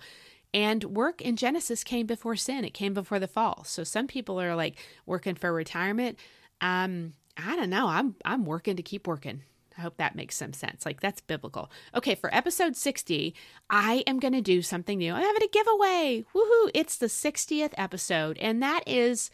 And 0.54 0.84
work 0.84 1.22
in 1.22 1.36
Genesis 1.36 1.84
came 1.84 2.06
before 2.06 2.36
sin, 2.36 2.64
it 2.64 2.74
came 2.74 2.94
before 2.94 3.20
the 3.20 3.28
fall. 3.28 3.64
So 3.64 3.84
some 3.84 4.08
people 4.08 4.40
are 4.40 4.56
like 4.56 4.76
working 5.06 5.36
for 5.36 5.52
retirement. 5.52 6.20
Um, 6.62 7.14
I 7.38 7.56
don't 7.56 7.72
know. 7.72 7.88
I'm 7.88 8.16
I'm 8.24 8.46
working 8.46 8.76
to 8.76 8.84
keep 8.84 9.08
working. 9.08 9.42
I 9.76 9.82
hope 9.82 9.98
that 9.98 10.16
makes 10.16 10.36
some 10.36 10.54
sense. 10.54 10.86
Like 10.86 11.02
that's 11.02 11.22
biblical. 11.22 11.72
Okay, 11.96 12.14
for 12.14 12.34
episode 12.34 12.76
60, 12.76 13.34
I 13.70 14.04
am 14.06 14.20
going 14.20 14.34
to 14.34 14.42
do 14.42 14.62
something 14.62 15.00
new. 15.00 15.14
I'm 15.14 15.24
having 15.24 15.44
a 15.44 15.48
giveaway. 15.48 16.26
Woohoo! 16.36 16.70
It's 16.76 16.98
the 16.98 17.08
60th 17.08 17.74
episode, 17.76 18.38
and 18.38 18.62
that 18.62 18.84
is 18.86 19.32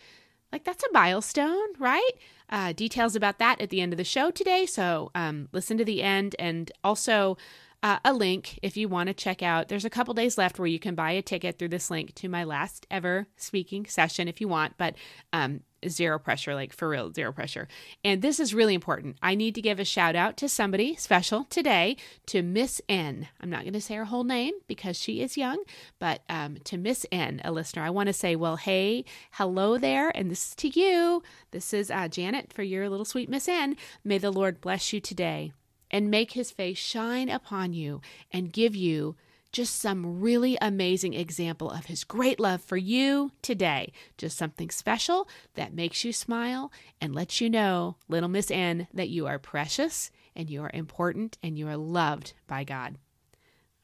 like 0.52 0.64
that's 0.64 0.84
a 0.84 0.92
milestone, 0.92 1.74
right? 1.78 2.12
Uh, 2.50 2.74
details 2.74 3.16
about 3.16 3.40
that 3.40 3.62
at 3.62 3.70
the 3.70 3.82
end 3.82 3.94
of 3.94 3.98
the 3.98 4.04
show 4.04 4.32
today. 4.32 4.66
So 4.66 5.12
um, 5.14 5.50
listen 5.52 5.78
to 5.78 5.86
the 5.86 6.02
end. 6.02 6.36
And 6.40 6.72
also, 6.84 7.38
uh, 7.82 8.00
a 8.04 8.14
link 8.14 8.60
if 8.62 8.76
you 8.76 8.90
want 8.90 9.08
to 9.08 9.14
check 9.14 9.42
out. 9.42 9.70
There's 9.70 9.86
a 9.86 9.90
couple 9.90 10.14
days 10.14 10.38
left 10.38 10.60
where 10.60 10.68
you 10.68 10.80
can 10.80 10.96
buy 10.96 11.12
a 11.12 11.22
ticket 11.22 11.58
through 11.58 11.70
this 11.70 11.90
link 11.90 12.14
to 12.16 12.28
my 12.28 12.44
last 12.44 12.86
ever 12.92 13.28
speaking 13.38 13.86
session 13.86 14.28
if 14.28 14.42
you 14.42 14.48
want, 14.48 14.74
but 14.78 14.96
um, 15.32 15.62
zero 15.88 16.20
pressure, 16.20 16.56
like 16.56 16.74
for 16.74 16.90
real, 16.90 17.12
zero 17.12 17.32
pressure. 17.32 17.68
And 18.04 18.22
this 18.22 18.40
is 18.40 18.54
really 18.54 18.74
important. 18.74 19.18
I 19.22 19.36
need 19.36 19.56
to 19.56 19.62
give 19.62 19.80
a 19.80 19.86
shout 19.86 20.16
out 20.16 20.38
to 20.38 20.50
somebody 20.50 20.96
special 20.96 21.46
today 21.46 21.98
to 22.28 22.42
Miss 22.42 22.82
N. 22.90 23.28
I'm 23.40 23.50
not 23.50 23.62
going 23.62 23.74
to 23.74 23.82
say 23.82 23.96
her 23.96 24.06
whole 24.06 24.24
name 24.24 24.54
because 24.68 24.98
she 24.98 25.22
is 25.22 25.38
young, 25.38 25.64
but 26.00 26.22
um, 26.30 26.58
to 26.66 26.78
Miss 26.78 27.06
N, 27.12 27.42
a 27.44 27.52
listener, 27.52 27.84
I 27.84 27.90
want 27.90 28.08
to 28.08 28.14
say, 28.14 28.36
well, 28.36 28.58
hey, 28.58 29.06
hello 29.32 29.78
there. 29.78 30.16
And 30.16 30.30
this 30.30 30.50
is 30.50 30.56
to 30.56 30.68
you. 30.68 31.24
This 31.52 31.74
is 31.74 31.92
uh, 31.92 32.08
Janet 32.08 32.54
for 32.54 32.64
your 32.64 32.90
little 32.90 33.06
sweet 33.06 33.30
Miss 33.30 33.48
N. 33.48 33.76
May 34.04 34.18
the 34.18 34.32
Lord 34.32 34.62
bless 34.62 34.94
you 34.94 35.00
today 35.00 35.54
and 35.92 36.12
make 36.12 36.34
his 36.34 36.52
face 36.52 36.78
shine 36.78 37.30
upon 37.30 37.74
you 37.74 38.02
and 38.32 38.54
give 38.54 38.76
you 38.76 39.16
just 39.52 39.80
some 39.80 40.22
really 40.22 40.58
amazing 40.62 41.14
example 41.14 41.70
of 41.70 41.86
his 41.86 42.04
great 42.04 42.40
love 42.40 42.62
for 42.62 42.78
you 42.78 43.32
today. 43.42 43.92
Just 44.18 44.38
something 44.38 44.70
special 44.70 45.28
that 45.56 45.74
makes 45.74 46.04
you 46.04 46.14
smile 46.14 46.72
and 47.02 47.16
lets 47.16 47.42
you 47.42 47.50
know, 47.50 47.96
little 48.08 48.30
Miss 48.30 48.52
N, 48.52 48.88
that 48.94 49.10
you 49.10 49.26
are 49.28 49.40
precious 49.40 50.12
and 50.36 50.50
you 50.50 50.62
are 50.62 50.72
important 50.74 51.38
and 51.42 51.58
you 51.58 51.68
are 51.68 51.78
loved 51.78 52.34
by 52.48 52.64
God. 52.64 52.98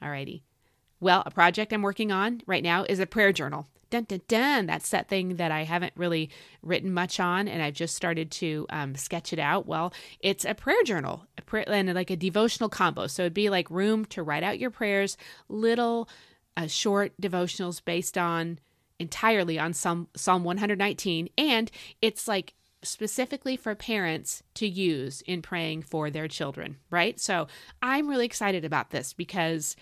Alrighty. 0.01 0.41
Well, 0.99 1.23
a 1.25 1.31
project 1.31 1.73
I'm 1.73 1.81
working 1.81 2.11
on 2.11 2.41
right 2.45 2.63
now 2.63 2.85
is 2.87 2.99
a 2.99 3.05
prayer 3.05 3.33
journal 3.33 3.67
dun 3.89 4.03
dun 4.03 4.21
dun. 4.27 4.65
That's 4.65 4.89
that 4.89 5.07
thing 5.07 5.35
that 5.35 5.51
I 5.51 5.63
haven't 5.63 5.93
really 5.95 6.29
written 6.61 6.93
much 6.93 7.19
on, 7.19 7.47
and 7.47 7.61
I've 7.61 7.73
just 7.73 7.95
started 7.95 8.31
to 8.31 8.65
um, 8.69 8.95
sketch 8.95 9.33
it 9.33 9.39
out. 9.39 9.67
Well, 9.67 9.93
it's 10.19 10.45
a 10.45 10.53
prayer 10.53 10.83
journal, 10.83 11.25
a 11.37 11.41
prayer, 11.41 11.65
and 11.67 11.93
like 11.93 12.11
a 12.11 12.15
devotional 12.15 12.69
combo. 12.69 13.07
So 13.07 13.23
it'd 13.23 13.33
be 13.33 13.49
like 13.49 13.69
room 13.69 14.05
to 14.05 14.23
write 14.23 14.43
out 14.43 14.59
your 14.59 14.71
prayers, 14.71 15.17
little 15.49 16.09
uh, 16.57 16.67
short 16.67 17.13
devotionals 17.21 17.83
based 17.83 18.17
on 18.17 18.59
entirely 18.99 19.59
on 19.59 19.73
Psalm 19.73 20.07
Psalm 20.15 20.43
119, 20.43 21.29
and 21.37 21.71
it's 22.01 22.27
like 22.27 22.53
specifically 22.83 23.57
for 23.57 23.75
parents 23.75 24.43
to 24.53 24.67
use 24.67 25.21
in 25.21 25.41
praying 25.41 25.81
for 25.81 26.09
their 26.09 26.27
children, 26.27 26.77
right? 26.89 27.19
So 27.19 27.47
I'm 27.81 28.07
really 28.07 28.25
excited 28.25 28.63
about 28.63 28.91
this 28.91 29.13
because 29.13 29.75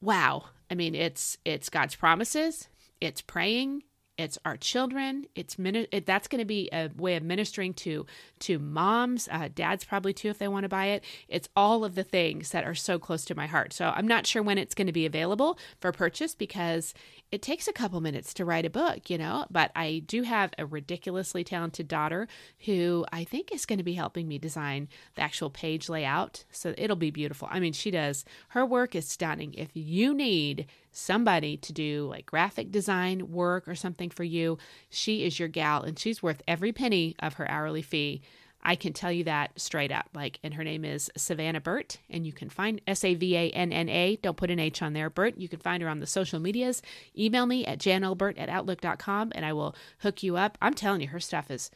wow, 0.00 0.44
I 0.70 0.74
mean 0.74 0.94
it's 0.94 1.38
it's 1.44 1.68
God's 1.68 1.94
promises, 1.94 2.68
it's 3.02 3.20
praying 3.20 3.82
it's 4.18 4.38
our 4.44 4.56
children 4.56 5.24
it's 5.34 5.56
it, 5.58 6.06
that's 6.06 6.28
going 6.28 6.38
to 6.38 6.44
be 6.44 6.68
a 6.72 6.90
way 6.96 7.16
of 7.16 7.22
ministering 7.22 7.74
to 7.74 8.06
to 8.38 8.58
moms 8.58 9.28
uh, 9.32 9.48
dads 9.54 9.84
probably 9.84 10.12
too 10.12 10.28
if 10.28 10.38
they 10.38 10.48
want 10.48 10.62
to 10.62 10.68
buy 10.68 10.86
it 10.86 11.02
it's 11.28 11.48
all 11.56 11.84
of 11.84 11.94
the 11.94 12.04
things 12.04 12.50
that 12.50 12.64
are 12.64 12.74
so 12.74 12.98
close 12.98 13.24
to 13.24 13.34
my 13.34 13.46
heart 13.46 13.72
so 13.72 13.92
i'm 13.96 14.06
not 14.06 14.26
sure 14.26 14.42
when 14.42 14.58
it's 14.58 14.74
going 14.74 14.86
to 14.86 14.92
be 14.92 15.06
available 15.06 15.58
for 15.80 15.92
purchase 15.92 16.34
because 16.34 16.94
it 17.32 17.40
takes 17.40 17.66
a 17.66 17.72
couple 17.72 18.02
minutes 18.02 18.34
to 18.34 18.44
write 18.44 18.66
a 18.66 18.70
book, 18.70 19.08
you 19.08 19.16
know, 19.16 19.46
but 19.50 19.72
I 19.74 20.02
do 20.06 20.22
have 20.22 20.52
a 20.58 20.66
ridiculously 20.66 21.42
talented 21.44 21.88
daughter 21.88 22.28
who 22.66 23.06
I 23.10 23.24
think 23.24 23.50
is 23.50 23.64
going 23.64 23.78
to 23.78 23.82
be 23.82 23.94
helping 23.94 24.28
me 24.28 24.38
design 24.38 24.88
the 25.14 25.22
actual 25.22 25.48
page 25.48 25.88
layout. 25.88 26.44
So 26.52 26.74
it'll 26.76 26.94
be 26.94 27.10
beautiful. 27.10 27.48
I 27.50 27.58
mean, 27.58 27.72
she 27.72 27.90
does, 27.90 28.26
her 28.48 28.66
work 28.66 28.94
is 28.94 29.08
stunning. 29.08 29.54
If 29.54 29.70
you 29.72 30.12
need 30.12 30.66
somebody 30.92 31.56
to 31.56 31.72
do 31.72 32.06
like 32.08 32.26
graphic 32.26 32.70
design 32.70 33.32
work 33.32 33.66
or 33.66 33.74
something 33.74 34.10
for 34.10 34.24
you, 34.24 34.58
she 34.90 35.24
is 35.24 35.38
your 35.38 35.48
gal 35.48 35.82
and 35.82 35.98
she's 35.98 36.22
worth 36.22 36.42
every 36.46 36.72
penny 36.72 37.16
of 37.18 37.34
her 37.34 37.50
hourly 37.50 37.82
fee. 37.82 38.22
I 38.64 38.76
can 38.76 38.92
tell 38.92 39.10
you 39.10 39.24
that 39.24 39.58
straight 39.58 39.90
up. 39.90 40.08
Like, 40.14 40.38
and 40.44 40.54
her 40.54 40.62
name 40.62 40.84
is 40.84 41.10
Savannah 41.16 41.60
Burt, 41.60 41.98
and 42.08 42.24
you 42.24 42.32
can 42.32 42.48
find 42.48 42.80
S 42.86 43.02
A 43.02 43.14
V 43.14 43.36
A 43.36 43.50
N 43.50 43.72
N 43.72 43.88
A. 43.88 44.16
Don't 44.16 44.36
put 44.36 44.50
an 44.50 44.60
H 44.60 44.82
on 44.82 44.92
there, 44.92 45.10
Burt. 45.10 45.36
You 45.36 45.48
can 45.48 45.58
find 45.58 45.82
her 45.82 45.88
on 45.88 45.98
the 45.98 46.06
social 46.06 46.38
medias. 46.38 46.80
Email 47.18 47.46
me 47.46 47.66
at 47.66 47.80
janlburt 47.80 48.38
at 48.38 48.48
outlook.com, 48.48 49.32
and 49.34 49.44
I 49.44 49.52
will 49.52 49.74
hook 49.98 50.22
you 50.22 50.36
up. 50.36 50.56
I'm 50.62 50.74
telling 50.74 51.00
you, 51.00 51.08
her 51.08 51.20
stuff 51.20 51.50
is, 51.50 51.70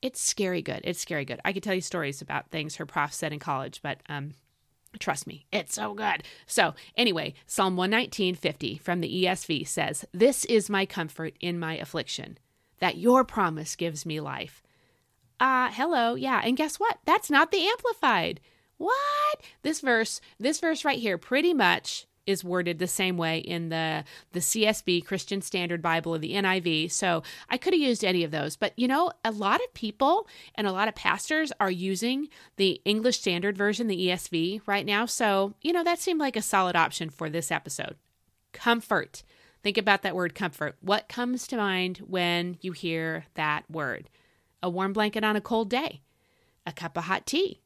it's 0.00 0.20
scary 0.20 0.62
good. 0.62 0.80
It's 0.84 1.00
scary 1.00 1.26
good. 1.26 1.40
I 1.44 1.52
could 1.52 1.62
tell 1.62 1.74
you 1.74 1.82
stories 1.82 2.22
about 2.22 2.50
things 2.50 2.76
her 2.76 2.86
prof 2.86 3.12
said 3.12 3.34
in 3.34 3.38
college, 3.38 3.82
but 3.82 4.00
um, 4.08 4.32
Trust 4.98 5.26
me, 5.26 5.46
it's 5.52 5.74
so 5.74 5.94
good. 5.94 6.24
So, 6.46 6.74
anyway, 6.96 7.34
Psalm 7.46 7.76
119:50 7.76 8.80
from 8.80 9.00
the 9.00 9.24
ESV 9.24 9.64
says, 9.66 10.04
"This 10.12 10.44
is 10.46 10.68
my 10.68 10.84
comfort 10.84 11.34
in 11.40 11.58
my 11.58 11.76
affliction, 11.76 12.38
that 12.78 12.98
your 12.98 13.24
promise 13.24 13.76
gives 13.76 14.04
me 14.04 14.20
life." 14.20 14.62
uh, 15.40 15.70
hello, 15.72 16.14
yeah. 16.14 16.42
And 16.44 16.56
guess 16.56 16.76
what? 16.76 16.98
That's 17.06 17.30
not 17.30 17.50
the 17.50 17.66
amplified. 17.66 18.40
What? 18.76 19.40
This 19.62 19.80
verse, 19.80 20.20
this 20.38 20.60
verse 20.60 20.84
right 20.84 20.98
here, 20.98 21.18
pretty 21.18 21.54
much 21.54 22.06
is 22.26 22.44
worded 22.44 22.78
the 22.78 22.86
same 22.86 23.16
way 23.16 23.38
in 23.38 23.68
the 23.68 24.04
the 24.32 24.40
CSB 24.40 25.04
Christian 25.04 25.42
Standard 25.42 25.82
Bible 25.82 26.14
or 26.14 26.18
the 26.18 26.34
NIV. 26.34 26.90
So 26.92 27.22
I 27.48 27.56
could 27.56 27.74
have 27.74 27.80
used 27.80 28.04
any 28.04 28.24
of 28.24 28.30
those, 28.30 28.56
but 28.56 28.72
you 28.76 28.88
know, 28.88 29.12
a 29.24 29.30
lot 29.30 29.60
of 29.62 29.74
people 29.74 30.28
and 30.54 30.66
a 30.66 30.72
lot 30.72 30.88
of 30.88 30.94
pastors 30.94 31.52
are 31.60 31.70
using 31.70 32.28
the 32.56 32.80
English 32.84 33.18
Standard 33.18 33.56
Version, 33.56 33.86
the 33.86 34.08
ESV, 34.08 34.62
right 34.66 34.86
now. 34.86 35.06
So 35.06 35.54
you 35.62 35.72
know, 35.72 35.84
that 35.84 35.98
seemed 35.98 36.20
like 36.20 36.36
a 36.36 36.42
solid 36.42 36.76
option 36.76 37.10
for 37.10 37.28
this 37.28 37.50
episode. 37.50 37.96
Comfort. 38.52 39.22
Think 39.62 39.76
about 39.76 40.02
that 40.02 40.16
word 40.16 40.34
comfort. 40.34 40.76
What 40.80 41.08
comes 41.08 41.46
to 41.48 41.56
mind 41.56 41.98
when 41.98 42.56
you 42.62 42.72
hear 42.72 43.26
that 43.34 43.70
word? 43.70 44.08
a 44.62 44.70
warm 44.70 44.92
blanket 44.92 45.24
on 45.24 45.36
a 45.36 45.40
cold 45.40 45.70
day, 45.70 46.02
a 46.66 46.72
cup 46.72 46.96
of 46.96 47.04
hot 47.04 47.26
tea, 47.26 47.60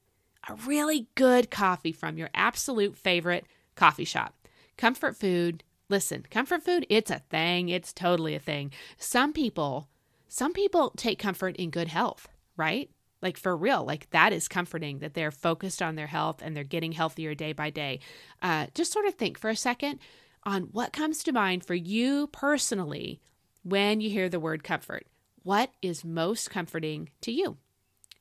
a 0.48 0.54
really 0.54 1.08
good 1.14 1.50
coffee 1.50 1.92
from 1.92 2.16
your 2.16 2.30
absolute 2.34 2.96
favorite 2.96 3.46
coffee 3.74 4.04
shop. 4.04 4.34
Comfort 4.76 5.16
food, 5.16 5.62
listen, 5.88 6.24
comfort 6.30 6.62
food, 6.62 6.86
it's 6.88 7.10
a 7.10 7.20
thing. 7.30 7.68
It's 7.68 7.92
totally 7.92 8.34
a 8.34 8.40
thing. 8.40 8.72
Some 8.98 9.32
people, 9.32 9.88
some 10.28 10.52
people 10.52 10.92
take 10.96 11.18
comfort 11.18 11.56
in 11.56 11.70
good 11.70 11.88
health, 11.88 12.28
right? 12.56 12.90
Like 13.22 13.36
for 13.38 13.56
real, 13.56 13.84
like 13.84 14.10
that 14.10 14.32
is 14.32 14.48
comforting 14.48 14.98
that 14.98 15.14
they're 15.14 15.30
focused 15.30 15.80
on 15.80 15.94
their 15.94 16.08
health 16.08 16.42
and 16.42 16.54
they're 16.54 16.64
getting 16.64 16.92
healthier 16.92 17.34
day 17.34 17.52
by 17.52 17.70
day. 17.70 18.00
Uh, 18.42 18.66
just 18.74 18.92
sort 18.92 19.06
of 19.06 19.14
think 19.14 19.38
for 19.38 19.48
a 19.48 19.56
second 19.56 19.98
on 20.42 20.64
what 20.72 20.92
comes 20.92 21.22
to 21.22 21.32
mind 21.32 21.64
for 21.64 21.74
you 21.74 22.26
personally 22.28 23.20
when 23.62 24.00
you 24.00 24.10
hear 24.10 24.28
the 24.28 24.40
word 24.40 24.62
comfort. 24.62 25.06
What 25.42 25.70
is 25.80 26.04
most 26.04 26.50
comforting 26.50 27.10
to 27.22 27.32
you? 27.32 27.56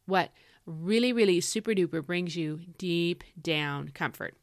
What 0.06 0.32
really, 0.66 1.12
really 1.12 1.42
super 1.42 1.72
duper 1.72 2.06
brings 2.06 2.36
you 2.36 2.62
deep 2.78 3.24
down 3.42 3.90
comfort? 3.90 4.36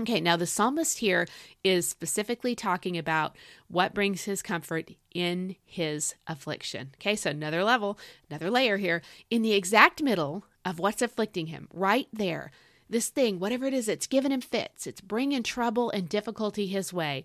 Okay, 0.00 0.20
now 0.20 0.36
the 0.36 0.46
psalmist 0.46 0.98
here 0.98 1.26
is 1.64 1.88
specifically 1.88 2.54
talking 2.54 2.96
about 2.96 3.36
what 3.66 3.94
brings 3.94 4.24
his 4.24 4.42
comfort 4.42 4.90
in 5.12 5.56
his 5.64 6.14
affliction. 6.26 6.90
Okay, 6.96 7.16
so 7.16 7.30
another 7.30 7.64
level, 7.64 7.98
another 8.30 8.50
layer 8.50 8.76
here, 8.76 9.02
in 9.28 9.42
the 9.42 9.54
exact 9.54 10.02
middle 10.02 10.44
of 10.64 10.78
what's 10.78 11.02
afflicting 11.02 11.48
him, 11.48 11.68
right 11.72 12.06
there. 12.12 12.52
This 12.88 13.08
thing, 13.08 13.38
whatever 13.38 13.66
it 13.66 13.74
is, 13.74 13.88
it's 13.88 14.06
giving 14.06 14.32
him 14.32 14.40
fits, 14.40 14.86
it's 14.86 15.00
bringing 15.00 15.42
trouble 15.42 15.90
and 15.90 16.08
difficulty 16.08 16.66
his 16.66 16.92
way. 16.92 17.24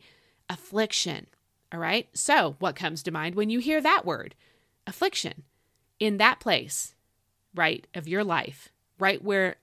Affliction. 0.49 1.27
All 1.71 1.79
right, 1.79 2.09
so 2.13 2.55
what 2.59 2.75
comes 2.75 3.03
to 3.03 3.11
mind 3.11 3.35
when 3.35 3.49
you 3.49 3.59
hear 3.59 3.81
that 3.81 4.05
word? 4.05 4.35
affliction 4.87 5.43
in 5.99 6.17
that 6.17 6.39
place, 6.39 6.95
right, 7.55 7.87
of 7.93 8.07
your 8.07 8.23
life, 8.23 8.69
right 8.99 9.23
where 9.23 9.55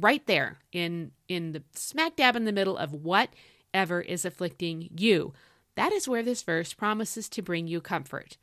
right 0.00 0.26
there 0.26 0.58
in 0.72 1.12
in 1.28 1.52
the 1.52 1.62
smack 1.74 2.16
dab 2.16 2.36
in 2.36 2.44
the 2.44 2.52
middle 2.52 2.76
of 2.76 2.92
whatever 2.92 4.00
is 4.00 4.24
afflicting 4.24 4.90
you. 4.96 5.32
That 5.74 5.92
is 5.92 6.08
where 6.08 6.22
this 6.22 6.42
verse 6.42 6.72
promises 6.72 7.28
to 7.30 7.42
bring 7.42 7.68
you 7.68 7.80
comfort. 7.80 8.36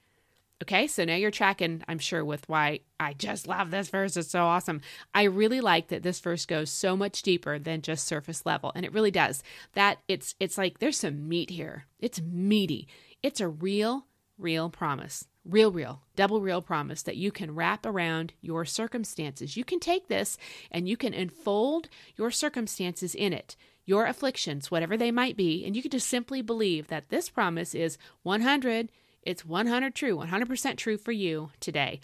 Okay, 0.64 0.88
so 0.88 1.04
now 1.04 1.16
you're 1.16 1.32
tracking, 1.32 1.84
I'm 1.86 2.00
sure, 2.00 2.24
with 2.24 2.48
why 2.48 2.80
I 2.98 3.12
just 3.12 3.46
love 3.46 3.72
this 3.72 3.90
verse. 3.90 4.16
It's 4.16 4.32
so 4.32 4.44
awesome. 4.46 4.80
I 5.14 5.24
really 5.24 5.60
like 5.60 5.90
that 5.90 6.02
this 6.02 6.22
verse 6.22 6.46
goes 6.46 6.70
so 6.72 6.96
much 6.96 7.22
deeper 7.24 7.60
than 7.60 7.82
just 7.82 8.08
surface 8.08 8.46
level, 8.46 8.72
and 8.74 8.86
it 8.86 8.94
really 8.94 9.12
does. 9.12 9.44
That 9.74 10.00
it's 10.08 10.34
it's 10.40 10.58
like 10.58 10.80
there's 10.80 10.98
some 10.98 11.28
meat 11.28 11.50
here. 11.50 11.86
It's 12.00 12.22
meaty. 12.22 12.88
It's 13.22 13.42
a 13.42 13.50
real, 13.50 14.06
real 14.38 14.70
promise 14.70 15.26
real, 15.46 15.72
real, 15.72 16.02
double 16.16 16.42
real 16.42 16.62
promise 16.62 17.04
that 17.04 17.18
you 17.18 17.32
can 17.32 17.54
wrap 17.54 17.86
around 17.86 18.34
your 18.42 18.66
circumstances. 18.66 19.56
You 19.56 19.64
can 19.64 19.80
take 19.80 20.08
this 20.08 20.38
and 20.72 20.90
you 20.90 20.98
can 20.98 21.14
enfold 21.14 21.88
your 22.18 22.32
circumstances 22.32 23.14
in 23.14 23.32
it, 23.32 23.56
your 23.86 24.06
afflictions, 24.06 24.72
whatever 24.72 24.98
they 24.98 25.12
might 25.12 25.38
be, 25.38 25.64
and 25.66 25.76
you 25.76 25.82
can 25.82 25.92
just 25.92 26.08
simply 26.08 26.42
believe 26.42 26.88
that 26.88 27.10
this 27.10 27.30
promise 27.30 27.76
is 27.76 27.98
100, 28.24 28.90
it's 29.22 29.46
100 29.46 29.94
true, 29.94 30.18
100% 30.18 30.78
true 30.78 30.98
for 30.98 31.12
you 31.12 31.52
today. 31.60 32.00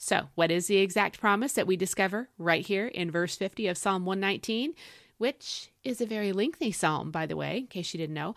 So, 0.00 0.28
what 0.36 0.52
is 0.52 0.68
the 0.68 0.76
exact 0.76 1.20
promise 1.20 1.54
that 1.54 1.66
we 1.66 1.76
discover 1.76 2.28
right 2.38 2.64
here 2.64 2.86
in 2.86 3.10
verse 3.10 3.34
50 3.34 3.66
of 3.66 3.76
Psalm 3.76 4.06
119, 4.06 4.74
which 5.18 5.72
is 5.82 6.00
a 6.00 6.06
very 6.06 6.32
lengthy 6.32 6.70
psalm 6.70 7.10
by 7.10 7.26
the 7.26 7.36
way, 7.36 7.58
in 7.58 7.66
case 7.66 7.92
you 7.92 7.98
didn't 7.98 8.14
know. 8.14 8.36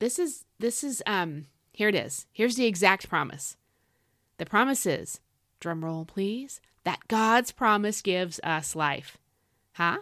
This 0.00 0.18
is 0.18 0.44
this 0.58 0.82
is 0.82 1.00
um 1.06 1.46
here 1.72 1.88
it 1.88 1.94
is. 1.94 2.26
Here's 2.32 2.56
the 2.56 2.66
exact 2.66 3.08
promise. 3.08 3.56
The 4.38 4.46
promise 4.46 4.86
is, 4.86 5.20
drum 5.60 5.84
roll 5.84 6.04
please, 6.04 6.60
that 6.84 7.06
God's 7.08 7.52
promise 7.52 8.02
gives 8.02 8.40
us 8.42 8.74
life. 8.74 9.18
Huh? 9.72 9.98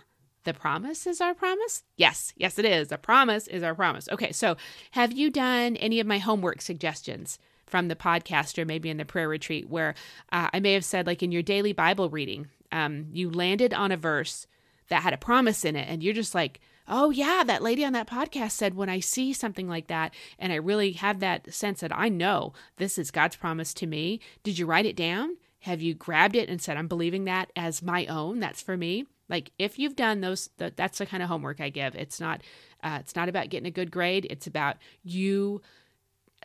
the 0.47 0.55
promise 0.55 1.07
is 1.07 1.21
our 1.21 1.35
promise? 1.35 1.83
Yes, 1.97 2.33
yes, 2.37 2.59
it 2.59 2.65
is. 2.65 2.89
The 2.89 2.97
promise 2.97 3.47
is 3.49 3.63
our 3.63 3.75
promise. 3.75 4.09
Okay, 4.11 4.33
so 4.33 4.57
have 4.93 5.13
you 5.13 5.29
done 5.29 5.77
any 5.77 6.01
of 6.01 6.07
my 6.07 6.19
homework 6.19 6.63
suggestions 6.63 7.39
from 7.67 7.89
the 7.89 7.97
podcast 7.97 8.57
or 8.57 8.65
maybe 8.65 8.89
in 8.89 8.97
the 8.97 9.05
prayer 9.05 9.29
retreat 9.29 9.69
where 9.69 9.95
uh, 10.33 10.49
I 10.53 10.61
may 10.61 10.73
have 10.73 10.85
said, 10.85 11.07
like 11.07 11.23
in 11.23 11.33
your 11.33 11.43
daily 11.43 11.73
Bible 11.73 12.09
reading, 12.09 12.47
um, 12.73 13.09
you 13.13 13.29
landed 13.29 13.75
on 13.75 13.93
a 13.93 13.97
verse 13.97 14.47
that 14.89 15.03
had 15.03 15.13
a 15.13 15.19
promise 15.19 15.65
in 15.65 15.77
it, 15.77 15.89
and 15.89 16.03
you're 16.03 16.15
just 16.15 16.35
like, 16.35 16.61
oh, 16.89 17.11
yeah, 17.11 17.43
that 17.47 17.63
lady 17.63 17.85
on 17.85 17.93
that 17.95 18.09
podcast 18.09 18.53
said, 18.53 18.75
when 18.75 18.89
I 18.89 19.01
see 19.01 19.33
something 19.33 19.69
like 19.69 19.89
that, 19.89 20.15
and 20.39 20.53
I 20.53 20.57
really 20.57 20.93
have 20.93 21.21
that 21.21 21.53
sense 21.53 21.81
that 21.81 21.97
I 21.97 22.09
know 22.09 22.53
this 22.77 22.99
is 22.99 23.11
God's 23.11 23.37
promise 23.37 23.75
to 23.75 23.87
me, 23.87 24.21
did 24.43 24.59
you 24.59 24.67
write 24.67 24.87
it 24.87 24.97
down? 24.97 25.37
Have 25.61 25.83
you 25.83 25.95
grabbed 25.95 26.37
it 26.37 26.49
and 26.49 26.63
said, 26.63 26.77
I'm 26.77 26.87
believing 26.89 27.25
that 27.25 27.51
as 27.57 27.83
my 27.83 28.07
own? 28.07 28.39
That's 28.39 28.63
for 28.63 28.77
me. 28.77 29.07
Like 29.29 29.51
if 29.59 29.79
you've 29.79 29.97
done 29.97 30.21
those, 30.21 30.49
that's 30.59 30.99
the 30.99 31.07
kind 31.07 31.23
of 31.23 31.29
homework 31.29 31.61
I 31.61 31.71
give. 31.71 31.97
It's 31.97 32.21
not, 32.21 32.43
uh, 32.85 32.99
it's 33.01 33.17
not 33.17 33.29
about 33.29 33.51
getting 33.51 33.67
a 33.67 33.73
good 33.73 33.91
grade. 33.91 34.27
It's 34.31 34.47
about 34.47 34.77
you 35.03 35.63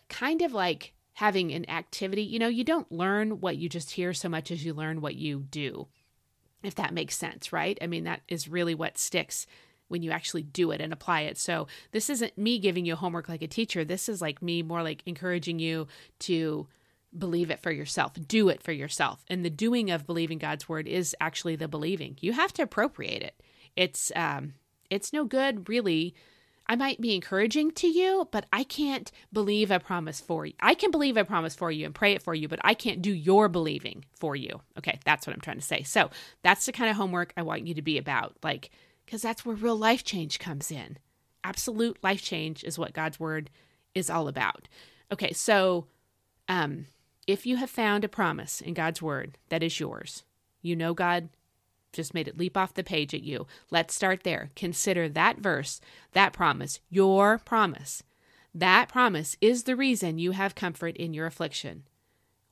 kind 0.10 0.42
of 0.42 0.54
like 0.54 0.94
having 1.14 1.52
an 1.52 1.70
activity. 1.70 2.24
You 2.24 2.40
know, 2.40 2.48
you 2.48 2.64
don't 2.64 2.92
learn 2.92 3.42
what 3.42 3.58
you 3.58 3.70
just 3.70 3.92
hear 3.92 4.14
so 4.14 4.28
much 4.28 4.50
as 4.50 4.66
you 4.66 4.74
learn 4.74 5.02
what 5.02 5.14
you 5.14 5.42
do, 5.52 5.88
if 6.64 6.74
that 6.76 6.94
makes 6.94 7.16
sense, 7.16 7.54
right? 7.54 7.78
I 7.80 7.86
mean, 7.86 8.06
that 8.06 8.22
is 8.28 8.48
really 8.48 8.74
what 8.74 8.98
sticks 8.98 9.46
when 9.92 10.02
you 10.02 10.12
actually 10.12 10.44
do 10.44 10.72
it 10.72 10.82
and 10.82 10.92
apply 10.92 11.22
it. 11.22 11.38
So 11.38 11.68
this 11.92 12.10
isn't 12.10 12.38
me 12.38 12.58
giving 12.58 12.86
you 12.86 12.96
homework 12.96 13.30
like 13.30 13.42
a 13.42 13.48
teacher. 13.48 13.86
This 13.86 14.10
is 14.10 14.22
like 14.22 14.42
me 14.42 14.64
more 14.64 14.82
like 14.82 15.04
encouraging 15.06 15.60
you 15.60 15.88
to 16.20 16.68
believe 17.18 17.52
it 17.52 17.62
for 17.62 17.72
yourself, 17.72 18.14
do 18.28 18.50
it 18.50 18.64
for 18.64 18.72
yourself. 18.72 19.24
And 19.28 19.44
the 19.44 19.50
doing 19.50 19.92
of 19.92 20.08
believing 20.08 20.38
God's 20.38 20.70
word 20.70 20.88
is 20.88 21.16
actually 21.20 21.56
the 21.56 21.68
believing. 21.68 22.18
You 22.22 22.34
have 22.34 22.54
to 22.54 22.64
appropriate 22.64 23.22
it. 23.22 23.42
It's 23.76 24.12
um 24.16 24.54
it's 24.90 25.14
no 25.14 25.26
good 25.26 25.70
really. 25.70 26.16
I 26.68 26.76
might 26.76 27.02
be 27.02 27.16
encouraging 27.16 27.72
to 27.72 27.88
you, 27.88 28.30
but 28.32 28.46
I 28.54 28.64
can't 28.64 29.12
believe 29.34 29.72
a 29.72 29.80
promise 29.80 30.22
for 30.22 30.46
you. 30.46 30.54
I 30.62 30.74
can 30.74 30.90
believe 30.90 31.18
a 31.18 31.26
promise 31.26 31.54
for 31.56 31.70
you 31.70 31.86
and 31.86 31.94
pray 31.94 32.14
it 32.14 32.22
for 32.22 32.34
you, 32.34 32.48
but 32.48 32.60
I 32.64 32.76
can't 32.76 33.02
do 33.02 33.12
your 33.12 33.50
believing 33.50 34.06
for 34.16 34.38
you. 34.38 34.62
Okay, 34.78 35.00
that's 35.04 35.28
what 35.28 35.34
I'm 35.34 35.42
trying 35.42 35.60
to 35.60 35.66
say. 35.66 35.84
So, 35.84 36.12
that's 36.44 36.66
the 36.66 36.72
kind 36.72 36.90
of 36.90 36.96
homework 36.96 37.34
I 37.36 37.42
want 37.42 37.68
you 37.68 37.74
to 37.74 37.82
be 37.82 37.98
about. 37.98 38.38
Like 38.42 38.70
because 39.12 39.22
that's 39.24 39.46
where 39.46 39.58
real 39.58 39.76
life 39.76 40.06
change 40.06 40.40
comes 40.40 40.72
in. 40.72 40.98
Absolute 41.44 41.98
life 42.02 42.22
change 42.22 42.64
is 42.64 42.80
what 42.80 42.94
God's 42.94 43.20
word 43.20 43.50
is 43.94 44.10
all 44.10 44.30
about. 44.30 44.70
Okay, 45.12 45.34
so 45.34 45.86
um 46.48 46.86
if 47.28 47.46
you 47.46 47.58
have 47.58 47.70
found 47.70 48.06
a 48.06 48.10
promise 48.10 48.62
in 48.62 48.74
God's 48.74 49.02
word 49.02 49.38
that 49.50 49.64
is 49.64 49.82
yours, 49.82 50.24
you 50.62 50.78
know 50.78 50.94
God 50.94 51.28
just 51.92 52.14
made 52.14 52.30
it 52.30 52.38
leap 52.38 52.56
off 52.56 52.74
the 52.74 52.86
page 52.86 53.14
at 53.14 53.22
you. 53.22 53.48
Let's 53.70 53.94
start 53.94 54.24
there. 54.24 54.50
Consider 54.56 55.10
that 55.10 55.40
verse, 55.40 55.82
that 56.14 56.32
promise, 56.32 56.80
your 56.90 57.38
promise. 57.38 58.04
That 58.56 58.88
promise 58.88 59.36
is 59.42 59.64
the 59.64 59.76
reason 59.76 60.20
you 60.20 60.32
have 60.32 60.56
comfort 60.56 60.96
in 60.96 61.14
your 61.14 61.26
affliction. 61.26 61.84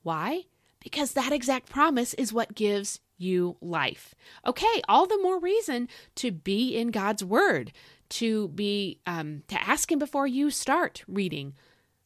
Why? 0.03 0.43
Because 0.81 1.13
that 1.13 1.31
exact 1.31 1.69
promise 1.69 2.13
is 2.15 2.33
what 2.33 2.53
gives 2.53 2.99
you 3.19 3.57
life. 3.61 4.15
Okay, 4.45 4.81
all 4.87 5.05
the 5.05 5.21
more 5.21 5.39
reason 5.39 5.87
to 6.15 6.31
be 6.31 6.75
in 6.75 6.89
God's 6.89 7.23
Word, 7.23 7.71
to 8.09 8.47
be 8.49 8.99
um, 9.05 9.43
to 9.47 9.61
ask 9.61 9.91
Him 9.91 9.99
before 9.99 10.25
you 10.25 10.49
start 10.49 11.03
reading 11.07 11.53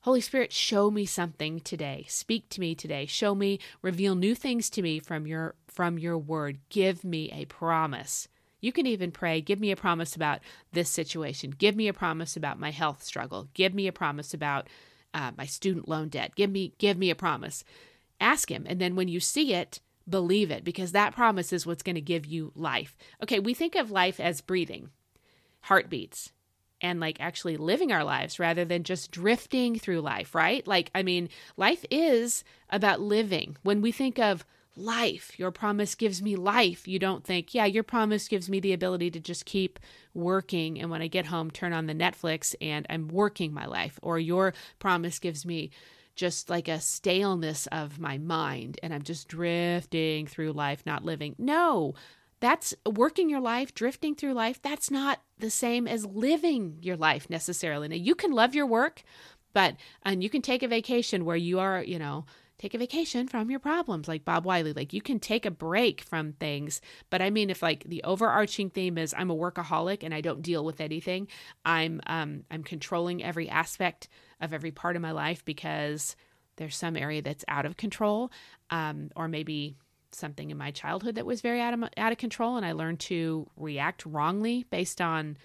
Holy 0.03 0.19
Spirit, 0.19 0.51
show 0.51 0.91
me 0.91 1.05
something 1.05 1.61
today. 1.61 2.05
Speak 2.09 2.49
to 2.49 2.59
me 2.59 2.75
today. 2.75 3.05
Show 3.05 3.33
me, 3.33 3.59
reveal 3.81 4.15
new 4.15 4.35
things 4.35 4.69
to 4.71 4.81
me 4.81 4.99
from 4.99 5.25
your 5.25 5.55
from 5.65 5.97
your 5.97 6.17
word. 6.17 6.59
Give 6.67 7.05
me 7.05 7.31
a 7.31 7.45
promise. 7.45 8.27
You 8.59 8.73
can 8.73 8.85
even 8.85 9.11
pray, 9.11 9.39
give 9.39 9.61
me 9.61 9.71
a 9.71 9.77
promise 9.77 10.13
about 10.13 10.41
this 10.73 10.89
situation. 10.89 11.51
Give 11.51 11.77
me 11.77 11.87
a 11.87 11.93
promise 11.93 12.35
about 12.35 12.59
my 12.59 12.71
health 12.71 13.01
struggle. 13.01 13.47
Give 13.53 13.73
me 13.73 13.87
a 13.87 13.93
promise 13.93 14.33
about 14.33 14.67
uh, 15.13 15.31
my 15.37 15.45
student 15.45 15.87
loan 15.87 16.09
debt. 16.09 16.35
Give 16.35 16.51
me 16.51 16.73
give 16.79 16.97
me 16.97 17.09
a 17.09 17.15
promise. 17.15 17.63
Ask 18.19 18.51
him, 18.51 18.65
and 18.67 18.81
then 18.81 18.97
when 18.97 19.07
you 19.07 19.21
see 19.21 19.53
it, 19.53 19.79
believe 20.07 20.51
it 20.51 20.63
because 20.63 20.91
that 20.91 21.15
promise 21.15 21.53
is 21.53 21.65
what's 21.65 21.83
going 21.83 21.95
to 21.95 22.01
give 22.01 22.25
you 22.25 22.51
life. 22.55 22.95
Okay, 23.21 23.39
we 23.39 23.53
think 23.53 23.75
of 23.75 23.91
life 23.91 24.19
as 24.19 24.41
breathing, 24.41 24.89
heartbeats 25.61 26.31
and 26.83 26.99
like 26.99 27.17
actually 27.19 27.57
living 27.57 27.91
our 27.91 28.03
lives 28.03 28.37
rather 28.37 28.65
than 28.65 28.83
just 28.83 29.09
drifting 29.09 29.79
through 29.79 30.01
life, 30.01 30.35
right? 30.35 30.67
Like, 30.67 30.91
I 30.93 31.01
mean, 31.01 31.29
life 31.55 31.85
is 31.89 32.43
about 32.69 32.99
living. 32.99 33.55
When 33.63 33.81
we 33.81 33.91
think 33.91 34.19
of 34.19 34.45
life, 34.75 35.39
your 35.39 35.51
promise 35.51 35.95
gives 35.95 36.21
me 36.21 36.35
life, 36.35 36.87
you 36.87 36.99
don't 36.99 37.23
think, 37.23 37.53
yeah, 37.53 37.65
your 37.65 37.83
promise 37.83 38.27
gives 38.27 38.49
me 38.49 38.59
the 38.59 38.73
ability 38.73 39.11
to 39.11 39.19
just 39.19 39.45
keep 39.45 39.79
working. 40.13 40.79
And 40.79 40.91
when 40.91 41.01
I 41.01 41.07
get 41.07 41.27
home, 41.27 41.49
turn 41.49 41.73
on 41.73 41.87
the 41.87 41.95
Netflix 41.95 42.53
and 42.59 42.85
I'm 42.89 43.07
working 43.07 43.53
my 43.53 43.65
life. 43.65 43.97
Or 44.01 44.19
your 44.19 44.53
promise 44.79 45.19
gives 45.19 45.45
me 45.45 45.71
just 46.15 46.49
like 46.49 46.67
a 46.67 46.79
staleness 46.79 47.67
of 47.67 47.99
my 47.99 48.17
mind 48.17 48.79
and 48.83 48.93
I'm 48.93 49.03
just 49.03 49.27
drifting 49.27 50.27
through 50.27 50.51
life, 50.53 50.83
not 50.85 51.03
living. 51.03 51.35
No, 51.37 51.95
that's 52.39 52.73
working 52.85 53.29
your 53.29 53.39
life, 53.39 53.73
drifting 53.73 54.15
through 54.15 54.33
life. 54.33 54.61
That's 54.61 54.91
not 54.91 55.21
the 55.39 55.49
same 55.49 55.87
as 55.87 56.05
living 56.05 56.77
your 56.81 56.97
life 56.97 57.29
necessarily. 57.29 57.87
Now, 57.87 57.95
you 57.95 58.15
can 58.15 58.31
love 58.31 58.53
your 58.53 58.67
work, 58.67 59.03
but 59.53 59.75
and 60.03 60.21
you 60.21 60.29
can 60.29 60.41
take 60.41 60.61
a 60.61 60.67
vacation 60.67 61.25
where 61.25 61.37
you 61.37 61.59
are, 61.59 61.81
you 61.81 61.97
know, 61.97 62.25
take 62.57 62.73
a 62.73 62.77
vacation 62.77 63.27
from 63.27 63.49
your 63.49 63.59
problems 63.59 64.07
like 64.07 64.25
Bob 64.25 64.45
Wiley. 64.45 64.73
Like 64.73 64.93
you 64.93 65.01
can 65.01 65.19
take 65.19 65.45
a 65.45 65.51
break 65.51 66.01
from 66.01 66.33
things. 66.33 66.81
But 67.09 67.21
I 67.21 67.29
mean 67.29 67.49
if 67.49 67.61
like 67.61 67.83
the 67.85 68.03
overarching 68.03 68.69
theme 68.69 68.97
is 68.97 69.13
I'm 69.17 69.29
a 69.29 69.35
workaholic 69.35 70.03
and 70.03 70.13
I 70.13 70.21
don't 70.21 70.41
deal 70.41 70.63
with 70.63 70.79
anything, 70.81 71.27
I'm 71.65 72.01
um 72.07 72.43
I'm 72.51 72.63
controlling 72.63 73.23
every 73.23 73.49
aspect 73.49 74.07
of 74.43 74.53
every 74.53 74.71
part 74.71 74.95
of 74.95 75.01
my 75.01 75.11
life 75.11 75.43
because 75.45 76.15
there's 76.57 76.75
some 76.75 76.95
area 76.95 77.21
that's 77.21 77.45
out 77.47 77.65
of 77.65 77.77
control. 77.77 78.31
Um, 78.69 79.09
or 79.15 79.27
maybe 79.27 79.75
something 80.15 80.51
in 80.51 80.57
my 80.57 80.71
childhood 80.71 81.15
that 81.15 81.25
was 81.25 81.41
very 81.41 81.61
out 81.61 81.73
of, 81.73 81.83
out 81.97 82.11
of 82.11 82.17
control 82.17 82.57
and 82.57 82.65
I 82.65 82.73
learned 82.73 82.99
to 83.01 83.47
react 83.57 84.05
wrongly 84.05 84.65
based 84.69 85.01
on 85.01 85.37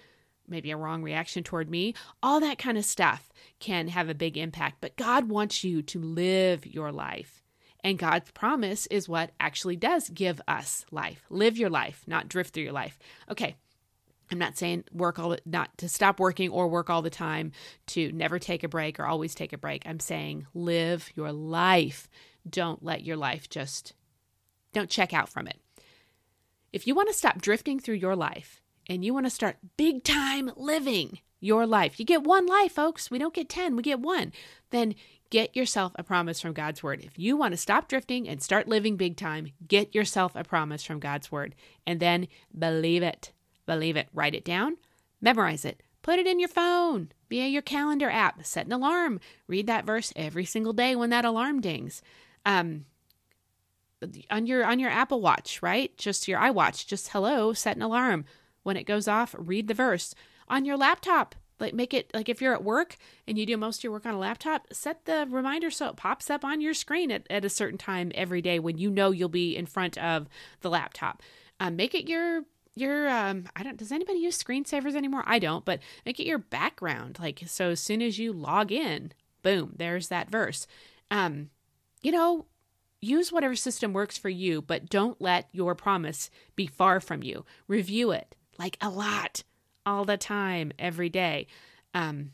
maybe 0.47 0.71
a 0.71 0.77
wrong 0.77 1.03
reaction 1.03 1.43
toward 1.43 1.69
me. 1.69 1.93
All 2.23 2.39
that 2.39 2.57
kind 2.57 2.77
of 2.77 2.85
stuff 2.85 3.31
can 3.59 3.87
have 3.89 4.09
a 4.09 4.15
big 4.15 4.37
impact, 4.37 4.77
but 4.81 4.95
God 4.95 5.29
wants 5.29 5.63
you 5.63 5.81
to 5.83 5.99
live 5.99 6.65
your 6.65 6.91
life. 6.91 7.43
And 7.83 7.97
God's 7.97 8.31
promise 8.31 8.87
is 8.87 9.07
what 9.07 9.31
actually 9.39 9.77
does 9.77 10.09
give 10.09 10.41
us 10.47 10.85
life. 10.91 11.25
Live 11.29 11.57
your 11.57 11.69
life, 11.69 12.03
not 12.07 12.27
drift 12.27 12.53
through 12.53 12.63
your 12.63 12.73
life. 12.73 12.99
Okay. 13.31 13.55
I'm 14.31 14.37
not 14.37 14.57
saying 14.57 14.85
work 14.91 15.17
all 15.17 15.29
the, 15.29 15.39
not 15.45 15.75
to 15.79 15.89
stop 15.89 16.19
working 16.19 16.49
or 16.49 16.67
work 16.67 16.89
all 16.89 17.01
the 17.01 17.09
time, 17.09 17.51
to 17.87 18.11
never 18.11 18.39
take 18.39 18.63
a 18.63 18.67
break 18.67 18.99
or 18.99 19.05
always 19.05 19.33
take 19.33 19.53
a 19.53 19.57
break. 19.57 19.83
I'm 19.85 19.99
saying 19.99 20.45
live 20.53 21.09
your 21.15 21.31
life. 21.31 22.07
Don't 22.47 22.83
let 22.83 23.03
your 23.03 23.17
life 23.17 23.49
just 23.49 23.93
don't 24.73 24.89
check 24.89 25.13
out 25.13 25.29
from 25.29 25.47
it. 25.47 25.59
If 26.71 26.85
you 26.85 26.93
want 26.93 27.09
to 27.09 27.15
stop 27.15 27.41
drifting 27.41 27.79
through 27.79 27.95
your 27.95 28.15
life 28.15 28.61
and 28.87 29.03
you 29.03 29.13
want 29.13 29.25
to 29.25 29.31
start 29.31 29.57
big 29.77 30.03
time 30.03 30.51
living 30.55 31.19
your 31.39 31.65
life, 31.65 31.99
you 31.99 32.05
get 32.05 32.23
one 32.23 32.45
life, 32.45 32.73
folks. 32.73 33.09
We 33.09 33.17
don't 33.17 33.33
get 33.33 33.49
10, 33.49 33.75
we 33.75 33.81
get 33.81 33.99
one. 33.99 34.31
Then 34.69 34.93
get 35.31 35.55
yourself 35.55 35.93
a 35.95 36.03
promise 36.03 36.39
from 36.39 36.53
God's 36.53 36.83
word. 36.83 37.01
If 37.03 37.17
you 37.17 37.35
want 37.37 37.53
to 37.53 37.57
stop 37.57 37.87
drifting 37.87 38.27
and 38.27 38.41
start 38.41 38.67
living 38.67 38.97
big 38.97 39.17
time, 39.17 39.47
get 39.67 39.95
yourself 39.95 40.33
a 40.35 40.43
promise 40.43 40.83
from 40.83 40.99
God's 40.99 41.31
word 41.31 41.55
and 41.87 41.99
then 41.99 42.27
believe 42.57 43.01
it. 43.01 43.31
Believe 43.69 43.97
it. 43.97 44.07
Write 44.15 44.33
it 44.33 44.43
down, 44.43 44.77
memorize 45.21 45.63
it, 45.63 45.83
put 46.01 46.17
it 46.17 46.25
in 46.25 46.39
your 46.39 46.49
phone 46.49 47.11
via 47.29 47.45
your 47.45 47.61
calendar 47.61 48.09
app, 48.09 48.43
set 48.43 48.65
an 48.65 48.71
alarm, 48.71 49.19
read 49.45 49.67
that 49.67 49.85
verse 49.85 50.11
every 50.15 50.43
single 50.43 50.73
day 50.73 50.95
when 50.95 51.11
that 51.11 51.23
alarm 51.23 51.61
dings. 51.61 52.01
Um, 52.47 52.85
on 54.31 54.47
your 54.47 54.65
on 54.65 54.79
your 54.79 54.89
Apple 54.89 55.21
Watch, 55.21 55.61
right? 55.61 55.95
Just 55.99 56.27
your 56.27 56.39
iWatch, 56.39 56.87
just 56.87 57.09
hello, 57.09 57.53
set 57.53 57.75
an 57.75 57.83
alarm. 57.83 58.25
When 58.63 58.75
it 58.75 58.85
goes 58.85 59.07
off, 59.07 59.35
read 59.37 59.67
the 59.67 59.75
verse. 59.75 60.15
On 60.47 60.65
your 60.65 60.75
laptop, 60.75 61.35
like 61.59 61.75
make 61.75 61.93
it 61.93 62.09
like 62.11 62.27
if 62.27 62.41
you're 62.41 62.55
at 62.55 62.63
work 62.63 62.97
and 63.27 63.37
you 63.37 63.45
do 63.45 63.55
most 63.55 63.81
of 63.81 63.83
your 63.83 63.93
work 63.93 64.07
on 64.07 64.15
a 64.15 64.19
laptop, 64.19 64.65
set 64.73 65.05
the 65.05 65.27
reminder 65.29 65.69
so 65.69 65.89
it 65.89 65.95
pops 65.95 66.31
up 66.31 66.43
on 66.43 66.59
your 66.59 66.73
screen 66.73 67.11
at, 67.11 67.27
at 67.29 67.45
a 67.45 67.49
certain 67.49 67.77
time 67.77 68.11
every 68.15 68.41
day 68.41 68.57
when 68.57 68.79
you 68.79 68.89
know 68.89 69.11
you'll 69.11 69.29
be 69.29 69.55
in 69.55 69.67
front 69.67 69.95
of 69.99 70.27
the 70.61 70.71
laptop. 70.71 71.21
Um, 71.59 71.75
make 71.75 71.93
it 71.93 72.09
your 72.09 72.45
your 72.79 73.09
um 73.09 73.45
I 73.55 73.63
don't 73.63 73.77
does 73.77 73.91
anybody 73.91 74.19
use 74.19 74.41
screensavers 74.41 74.95
anymore? 74.95 75.23
I 75.25 75.39
don't, 75.39 75.65
but 75.65 75.79
make 76.05 76.19
it 76.19 76.27
your 76.27 76.39
background. 76.39 77.17
Like 77.19 77.43
so 77.47 77.69
as 77.71 77.79
soon 77.79 78.01
as 78.01 78.19
you 78.19 78.33
log 78.33 78.71
in, 78.71 79.11
boom, 79.43 79.73
there's 79.77 80.07
that 80.07 80.29
verse. 80.29 80.67
Um, 81.11 81.49
you 82.01 82.11
know, 82.11 82.45
Use 83.01 83.31
whatever 83.31 83.55
system 83.55 83.93
works 83.93 84.17
for 84.17 84.29
you, 84.29 84.61
but 84.61 84.89
don't 84.89 85.21
let 85.21 85.47
your 85.53 85.73
promise 85.73 86.29
be 86.55 86.67
far 86.67 86.99
from 86.99 87.23
you. 87.23 87.45
Review 87.67 88.11
it 88.11 88.35
like 88.57 88.77
a 88.81 88.89
lot, 88.89 89.43
all 89.85 90.03
the 90.03 90.17
time, 90.17 90.73
every 90.77 91.07
day. 91.07 91.47
Um, 91.93 92.31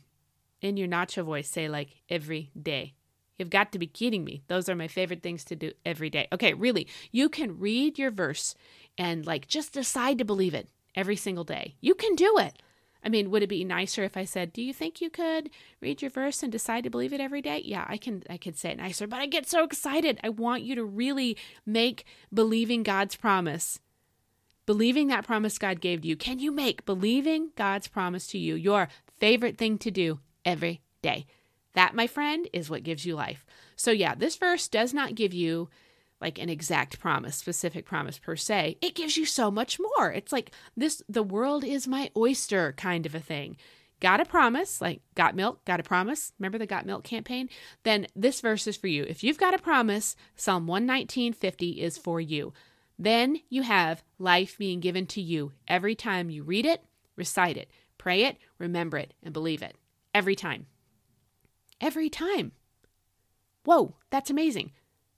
in 0.60 0.76
your 0.76 0.88
nacho 0.88 1.24
voice, 1.24 1.48
say 1.48 1.68
like 1.68 1.90
every 2.08 2.50
day. 2.60 2.94
You've 3.38 3.50
got 3.50 3.70
to 3.72 3.78
be 3.78 3.86
kidding 3.86 4.24
me. 4.24 4.42
Those 4.48 4.68
are 4.68 4.74
my 4.74 4.88
favorite 4.88 5.22
things 5.22 5.44
to 5.44 5.56
do 5.56 5.70
every 5.84 6.10
day. 6.10 6.26
Okay, 6.32 6.52
really, 6.54 6.88
you 7.12 7.28
can 7.28 7.60
read 7.60 7.98
your 7.98 8.10
verse 8.10 8.56
and 8.98 9.26
like 9.26 9.48
just 9.48 9.72
decide 9.72 10.18
to 10.18 10.24
believe 10.24 10.54
it 10.54 10.68
every 10.94 11.16
single 11.16 11.44
day. 11.44 11.76
You 11.80 11.94
can 11.94 12.14
do 12.14 12.38
it. 12.38 12.62
I 13.04 13.08
mean, 13.08 13.30
would 13.30 13.42
it 13.42 13.48
be 13.48 13.62
nicer 13.62 14.02
if 14.02 14.16
I 14.16 14.24
said, 14.24 14.52
"Do 14.52 14.62
you 14.62 14.72
think 14.72 15.00
you 15.00 15.10
could 15.10 15.50
read 15.80 16.02
your 16.02 16.10
verse 16.10 16.42
and 16.42 16.50
decide 16.50 16.84
to 16.84 16.90
believe 16.90 17.12
it 17.12 17.20
every 17.20 17.40
day?" 17.40 17.62
Yeah, 17.64 17.84
I 17.88 17.98
can 17.98 18.24
I 18.28 18.36
could 18.36 18.56
say 18.56 18.70
it 18.70 18.78
nicer, 18.78 19.06
but 19.06 19.20
I 19.20 19.26
get 19.26 19.48
so 19.48 19.62
excited. 19.62 20.18
I 20.24 20.28
want 20.28 20.64
you 20.64 20.74
to 20.74 20.84
really 20.84 21.36
make 21.64 22.04
believing 22.32 22.82
God's 22.82 23.16
promise 23.16 23.78
believing 24.66 25.06
that 25.06 25.24
promise 25.24 25.58
God 25.58 25.80
gave 25.80 26.02
to 26.02 26.08
you. 26.08 26.16
Can 26.16 26.40
you 26.40 26.50
make 26.50 26.84
believing 26.84 27.50
God's 27.56 27.88
promise 27.88 28.26
to 28.28 28.38
you 28.38 28.56
your 28.56 28.88
favorite 29.18 29.56
thing 29.56 29.78
to 29.78 29.90
do 29.90 30.20
every 30.44 30.82
day? 31.00 31.26
That, 31.74 31.94
my 31.94 32.06
friend, 32.06 32.48
is 32.52 32.68
what 32.68 32.82
gives 32.82 33.06
you 33.06 33.14
life. 33.14 33.46
So, 33.76 33.90
yeah, 33.92 34.14
this 34.14 34.36
verse 34.36 34.68
does 34.68 34.92
not 34.92 35.14
give 35.14 35.32
you 35.32 35.68
like 36.20 36.38
an 36.38 36.48
exact 36.48 36.98
promise, 36.98 37.36
specific 37.36 37.84
promise 37.84 38.18
per 38.18 38.36
se. 38.36 38.78
It 38.80 38.94
gives 38.94 39.16
you 39.16 39.26
so 39.26 39.50
much 39.50 39.78
more. 39.78 40.12
It's 40.12 40.32
like 40.32 40.50
this 40.76 41.02
the 41.08 41.22
world 41.22 41.64
is 41.64 41.86
my 41.86 42.10
oyster 42.16 42.72
kind 42.76 43.06
of 43.06 43.14
a 43.14 43.20
thing. 43.20 43.56
Got 44.00 44.20
a 44.20 44.26
promise, 44.26 44.80
like 44.80 45.00
got 45.14 45.34
milk, 45.34 45.64
got 45.64 45.80
a 45.80 45.82
promise. 45.82 46.32
Remember 46.38 46.58
the 46.58 46.66
got 46.66 46.86
milk 46.86 47.04
campaign? 47.04 47.48
Then 47.82 48.06
this 48.14 48.40
verse 48.40 48.66
is 48.66 48.76
for 48.76 48.88
you. 48.88 49.04
If 49.04 49.24
you've 49.24 49.38
got 49.38 49.54
a 49.54 49.58
promise, 49.58 50.16
Psalm 50.36 50.66
119:50 50.66 51.78
is 51.78 51.98
for 51.98 52.20
you. 52.20 52.52
Then 52.98 53.40
you 53.48 53.62
have 53.62 54.02
life 54.18 54.56
being 54.58 54.80
given 54.80 55.06
to 55.08 55.20
you 55.20 55.52
every 55.68 55.94
time 55.94 56.30
you 56.30 56.42
read 56.42 56.64
it, 56.64 56.82
recite 57.14 57.56
it, 57.56 57.70
pray 57.98 58.24
it, 58.24 58.38
remember 58.58 58.96
it, 58.96 59.12
and 59.22 59.34
believe 59.34 59.62
it. 59.62 59.76
Every 60.14 60.34
time. 60.34 60.66
Every 61.78 62.08
time. 62.08 62.52
Whoa, 63.64 63.96
that's 64.08 64.30
amazing 64.30 64.72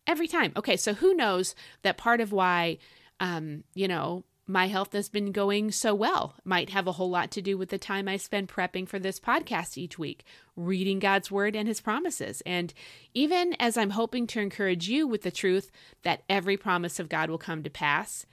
every 0.08 0.26
time. 0.26 0.52
Okay, 0.56 0.76
so 0.76 0.94
who 0.94 1.14
knows 1.14 1.54
that 1.82 1.98
part 1.98 2.20
of 2.20 2.32
why, 2.32 2.78
um, 3.20 3.62
you 3.74 3.86
know, 3.86 4.24
my 4.50 4.66
health 4.66 4.94
has 4.94 5.10
been 5.10 5.30
going 5.30 5.70
so 5.70 5.94
well 5.94 6.34
might 6.42 6.70
have 6.70 6.86
a 6.86 6.92
whole 6.92 7.10
lot 7.10 7.30
to 7.32 7.42
do 7.42 7.58
with 7.58 7.68
the 7.68 7.76
time 7.76 8.08
I 8.08 8.16
spend 8.16 8.48
prepping 8.48 8.88
for 8.88 8.98
this 8.98 9.20
podcast 9.20 9.76
each 9.76 9.98
week, 9.98 10.24
reading 10.56 10.98
God's 10.98 11.30
word 11.30 11.54
and 11.54 11.68
his 11.68 11.82
promises. 11.82 12.42
And 12.46 12.72
even 13.12 13.54
as 13.60 13.76
I'm 13.76 13.90
hoping 13.90 14.26
to 14.28 14.40
encourage 14.40 14.88
you 14.88 15.06
with 15.06 15.20
the 15.20 15.30
truth 15.30 15.70
that 16.02 16.22
every 16.30 16.56
promise 16.56 16.98
of 16.98 17.10
God 17.10 17.28
will 17.28 17.38
come 17.38 17.62
to 17.62 17.70
pass, 17.70 18.24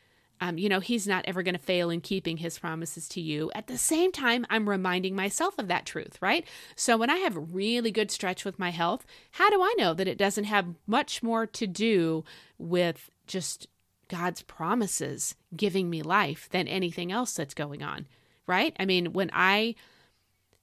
um, 0.42 0.58
you 0.58 0.70
know, 0.70 0.80
he's 0.80 1.08
not 1.08 1.26
ever 1.28 1.44
going 1.44 1.56
to 1.56 1.60
fail 1.60 1.90
in 1.90 2.02
keeping 2.02 2.38
his 2.38 2.60
promises 2.60 3.08
to 3.10 3.22
you. 3.22 3.52
At 3.56 3.68
the 3.68 3.78
same 3.78 4.12
time, 4.12 4.46
I'm 4.50 4.68
reminding 4.68 5.16
myself 5.16 5.58
of 5.58 5.68
that 5.70 5.86
truth, 5.86 6.18
right? 6.22 6.46
So 6.76 6.98
when 6.98 7.10
I 7.10 7.18
have 7.18 7.36
a 7.36 7.42
really 7.42 7.92
good 7.92 8.12
stretch 8.12 8.44
with 8.44 8.60
my 8.60 8.72
health, 8.72 9.06
how 9.32 9.50
do 9.50 9.62
I 9.62 9.74
know 9.78 9.94
that 9.94 10.08
it 10.08 10.18
doesn't 10.18 10.44
have 10.46 10.76
much 10.88 11.24
more 11.24 11.46
to 11.48 11.68
do 11.68 12.24
with 12.58 13.10
just 13.28 13.68
God's 14.08 14.42
promises 14.42 15.36
giving 15.56 15.90
me 15.90 16.02
life 16.02 16.50
than 16.52 16.68
anything 16.68 17.12
else 17.12 17.34
that's 17.34 17.54
going 17.54 17.82
on, 17.82 18.08
right? 18.46 18.76
I 18.80 18.86
mean, 18.86 19.14
when 19.14 19.32
I 19.34 19.76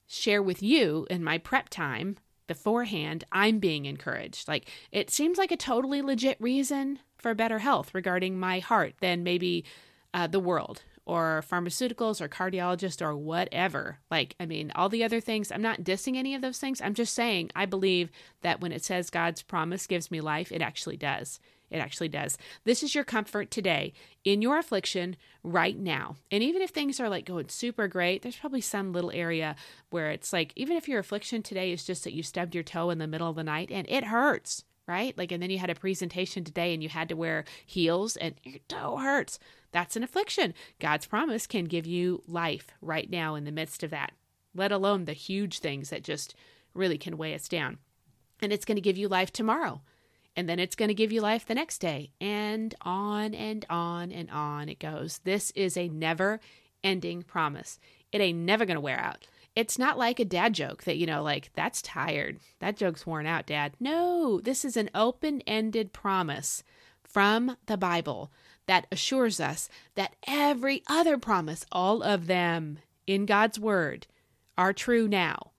share 0.07 0.41
with 0.41 0.61
you 0.61 1.07
in 1.09 1.23
my 1.23 1.37
prep 1.39 1.69
time 1.69 2.17
beforehand, 2.47 3.23
I'm 3.31 3.59
being 3.59 3.85
encouraged. 3.85 4.47
Like, 4.47 4.69
it 4.91 5.09
seems 5.09 5.37
like 5.37 5.51
a 5.51 5.57
totally 5.57 6.01
legit 6.01 6.39
reason 6.39 6.99
for 7.23 7.33
better 7.33 7.59
health 7.59 7.95
regarding 7.95 8.39
my 8.39 8.59
heart 8.59 8.93
than 8.99 9.23
maybe 9.23 9.65
uh, 10.13 10.27
the 10.27 10.39
world 10.39 10.83
or 11.05 11.43
pharmaceuticals 11.49 12.21
or 12.21 12.29
cardiologist 12.29 13.01
or 13.01 13.15
whatever. 13.15 13.99
Like, 14.11 14.35
I 14.39 14.45
mean, 14.45 14.71
all 14.75 14.89
the 14.89 15.03
other 15.03 15.19
things, 15.19 15.51
I'm 15.51 15.61
not 15.61 15.81
dissing 15.81 16.15
any 16.15 16.35
of 16.35 16.41
those 16.41 16.59
things. 16.59 16.81
I'm 16.81 16.93
just 16.93 17.13
saying 17.13 17.51
I 17.55 17.65
believe 17.65 18.09
that 18.41 18.61
when 18.61 18.71
it 18.71 18.85
says 18.85 19.09
God's 19.09 19.41
promise 19.41 19.87
gives 19.87 20.11
me 20.11 20.21
life, 20.21 20.51
it 20.51 20.61
actually 20.61 20.97
does. 20.97 21.39
It 21.69 21.79
actually 21.79 22.09
does. 22.09 22.37
This 22.65 22.83
is 22.83 22.93
your 22.93 23.03
comfort 23.03 23.49
today 23.49 23.93
in 24.23 24.43
your 24.43 24.59
affliction 24.59 25.17
right 25.43 25.77
now. 25.77 26.17
And 26.31 26.43
even 26.43 26.61
if 26.61 26.69
things 26.69 26.99
are 26.99 27.09
like 27.09 27.25
going 27.25 27.49
super 27.49 27.87
great, 27.87 28.21
there's 28.21 28.35
probably 28.35 28.61
some 28.61 28.93
little 28.93 29.11
area 29.11 29.55
where 29.89 30.11
it's 30.11 30.31
like, 30.31 30.53
even 30.55 30.77
if 30.77 30.87
your 30.87 30.99
affliction 30.99 31.41
today 31.41 31.71
is 31.71 31.83
just 31.83 32.03
that 32.03 32.13
you 32.13 32.21
stubbed 32.21 32.53
your 32.53 32.63
toe 32.63 32.91
in 32.91 32.99
the 32.99 33.07
middle 33.07 33.29
of 33.29 33.35
the 33.35 33.43
night 33.43 33.71
and 33.71 33.89
it 33.89 34.05
hurts, 34.05 34.63
right? 34.87 35.17
Like, 35.17 35.31
and 35.31 35.41
then 35.41 35.49
you 35.49 35.59
had 35.59 35.69
a 35.69 35.75
presentation 35.75 36.43
today 36.43 36.73
and 36.73 36.83
you 36.83 36.89
had 36.89 37.09
to 37.09 37.15
wear 37.15 37.45
heels 37.65 38.15
and 38.17 38.35
your 38.43 38.59
toe 38.67 38.97
hurts. 38.97 39.39
That's 39.71 39.95
an 39.95 40.03
affliction. 40.03 40.53
God's 40.79 41.05
promise 41.05 41.47
can 41.47 41.65
give 41.65 41.85
you 41.85 42.21
life 42.27 42.67
right 42.81 43.09
now 43.09 43.35
in 43.35 43.45
the 43.45 43.51
midst 43.51 43.83
of 43.83 43.91
that, 43.91 44.11
let 44.53 44.71
alone 44.71 45.05
the 45.05 45.13
huge 45.13 45.59
things 45.59 45.89
that 45.89 46.03
just 46.03 46.35
really 46.73 46.97
can 46.97 47.17
weigh 47.17 47.33
us 47.33 47.47
down. 47.47 47.77
And 48.41 48.51
it's 48.51 48.65
going 48.65 48.75
to 48.75 48.81
give 48.81 48.97
you 48.97 49.07
life 49.07 49.31
tomorrow 49.31 49.81
and 50.35 50.49
then 50.49 50.59
it's 50.59 50.75
going 50.75 50.89
to 50.89 50.95
give 50.95 51.11
you 51.11 51.21
life 51.21 51.45
the 51.45 51.55
next 51.55 51.79
day. 51.79 52.11
And 52.19 52.73
on 52.81 53.33
and 53.33 53.65
on 53.69 54.11
and 54.11 54.29
on 54.31 54.69
it 54.69 54.79
goes. 54.79 55.19
This 55.23 55.51
is 55.51 55.77
a 55.77 55.89
never 55.89 56.39
ending 56.83 57.23
promise. 57.23 57.79
It 58.11 58.21
ain't 58.21 58.39
never 58.39 58.65
going 58.65 58.75
to 58.75 58.81
wear 58.81 58.99
out. 58.99 59.27
It's 59.55 59.77
not 59.77 59.97
like 59.97 60.19
a 60.19 60.25
dad 60.25 60.53
joke 60.53 60.83
that, 60.83 60.97
you 60.97 61.05
know, 61.05 61.21
like, 61.21 61.51
that's 61.53 61.81
tired. 61.81 62.39
That 62.59 62.75
joke's 62.75 63.05
worn 63.05 63.27
out, 63.27 63.45
dad. 63.45 63.73
No, 63.79 64.39
this 64.39 64.65
is 64.65 64.75
an 64.75 64.89
open 64.95 65.41
ended 65.41 65.93
promise 65.93 66.63
from 67.03 67.57
the 67.67 67.77
Bible 67.77 68.31
that 68.65 68.87
assures 68.91 69.39
us 69.39 69.69
that 69.95 70.15
every 70.25 70.81
other 70.87 71.17
promise, 71.17 71.65
all 71.71 72.01
of 72.01 72.27
them 72.27 72.79
in 73.05 73.25
God's 73.25 73.59
Word, 73.59 74.07
are 74.57 74.73
true 74.73 75.07
now, 75.07 75.51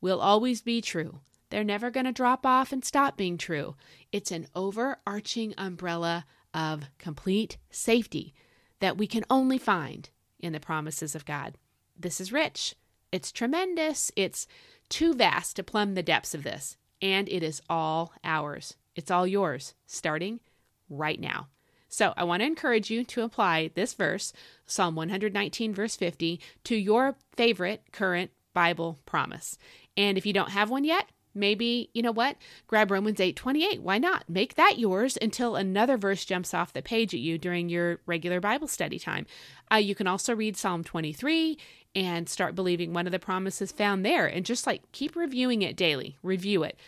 will 0.00 0.20
always 0.20 0.62
be 0.62 0.80
true. 0.80 1.20
They're 1.50 1.64
never 1.64 1.90
going 1.90 2.06
to 2.06 2.12
drop 2.12 2.46
off 2.46 2.70
and 2.70 2.84
stop 2.84 3.16
being 3.16 3.36
true. 3.36 3.74
It's 4.12 4.30
an 4.30 4.46
overarching 4.54 5.54
umbrella 5.58 6.26
of 6.54 6.84
complete 6.98 7.58
safety 7.70 8.34
that 8.78 8.96
we 8.96 9.06
can 9.06 9.24
only 9.28 9.58
find 9.58 10.10
in 10.38 10.52
the 10.52 10.60
promises 10.60 11.14
of 11.14 11.24
God. 11.24 11.56
This 11.98 12.20
is 12.20 12.32
rich. 12.32 12.76
It's 13.12 13.32
tremendous. 13.32 14.12
It's 14.16 14.46
too 14.88 15.14
vast 15.14 15.56
to 15.56 15.62
plumb 15.62 15.94
the 15.94 16.02
depths 16.02 16.34
of 16.34 16.42
this. 16.42 16.76
And 17.02 17.28
it 17.28 17.42
is 17.42 17.62
all 17.68 18.12
ours. 18.22 18.76
It's 18.94 19.10
all 19.10 19.26
yours, 19.26 19.74
starting 19.86 20.40
right 20.88 21.20
now. 21.20 21.48
So 21.88 22.14
I 22.16 22.24
want 22.24 22.40
to 22.40 22.46
encourage 22.46 22.90
you 22.90 23.04
to 23.04 23.22
apply 23.22 23.70
this 23.74 23.94
verse, 23.94 24.32
Psalm 24.66 24.94
119, 24.94 25.74
verse 25.74 25.96
50, 25.96 26.40
to 26.64 26.76
your 26.76 27.16
favorite 27.36 27.82
current 27.92 28.30
Bible 28.54 29.00
promise. 29.06 29.58
And 29.96 30.16
if 30.16 30.24
you 30.24 30.32
don't 30.32 30.50
have 30.50 30.70
one 30.70 30.84
yet, 30.84 31.10
Maybe, 31.34 31.90
you 31.94 32.02
know 32.02 32.10
what? 32.10 32.36
Grab 32.66 32.90
Romans 32.90 33.20
8:28. 33.20 33.80
Why 33.82 33.98
not? 33.98 34.28
Make 34.28 34.54
that 34.56 34.78
yours 34.78 35.16
until 35.20 35.54
another 35.54 35.96
verse 35.96 36.24
jumps 36.24 36.52
off 36.52 36.72
the 36.72 36.82
page 36.82 37.14
at 37.14 37.20
you 37.20 37.38
during 37.38 37.68
your 37.68 38.00
regular 38.04 38.40
Bible 38.40 38.66
study 38.66 38.98
time. 38.98 39.26
Uh, 39.72 39.76
you 39.76 39.94
can 39.94 40.08
also 40.08 40.34
read 40.34 40.56
Psalm 40.56 40.82
23 40.82 41.56
and 41.94 42.28
start 42.28 42.54
believing 42.54 42.92
one 42.92 43.06
of 43.06 43.12
the 43.12 43.18
promises 43.18 43.72
found 43.72 44.04
there 44.04 44.26
and 44.26 44.46
just 44.46 44.66
like 44.66 44.90
keep 44.92 45.16
reviewing 45.16 45.62
it 45.62 45.76
daily. 45.76 46.16
Review 46.22 46.62
it. 46.62 46.78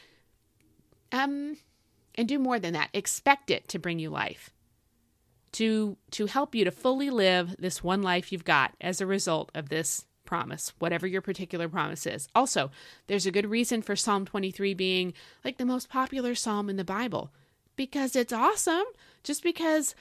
Um 1.11 1.57
and 2.15 2.29
do 2.29 2.39
more 2.39 2.59
than 2.59 2.75
that. 2.75 2.91
Expect 2.93 3.51
it 3.51 3.69
to 3.69 3.79
bring 3.79 3.99
you 3.99 4.11
life. 4.11 4.51
To 5.53 5.97
to 6.13 6.27
help 6.27 6.55
you 6.55 6.65
to 6.65 6.71
fully 6.71 7.11
live 7.11 7.57
this 7.59 7.83
one 7.83 8.03
life 8.03 8.33
you've 8.33 8.45
got 8.45 8.75
as 8.81 9.01
a 9.01 9.07
result 9.07 9.51
of 9.55 9.69
this 9.69 10.07
promise, 10.25 10.73
whatever 10.79 11.07
your 11.07 11.21
particular 11.21 11.69
promise 11.69 12.07
is. 12.07 12.29
Also, 12.35 12.71
there's 13.07 13.27
a 13.27 13.33
good 13.33 13.51
reason 13.51 13.83
for 13.83 13.97
Psalm 13.97 14.25
23 14.25 14.73
being 14.73 15.13
like 15.45 15.59
the 15.59 15.67
most 15.67 15.89
popular 15.91 16.35
psalm 16.35 16.71
in 16.71 16.77
the 16.77 16.85
Bible 16.85 17.33
because 17.77 18.17
it's 18.17 18.33
awesome. 18.33 18.85
Just 19.25 19.43
because 19.43 19.95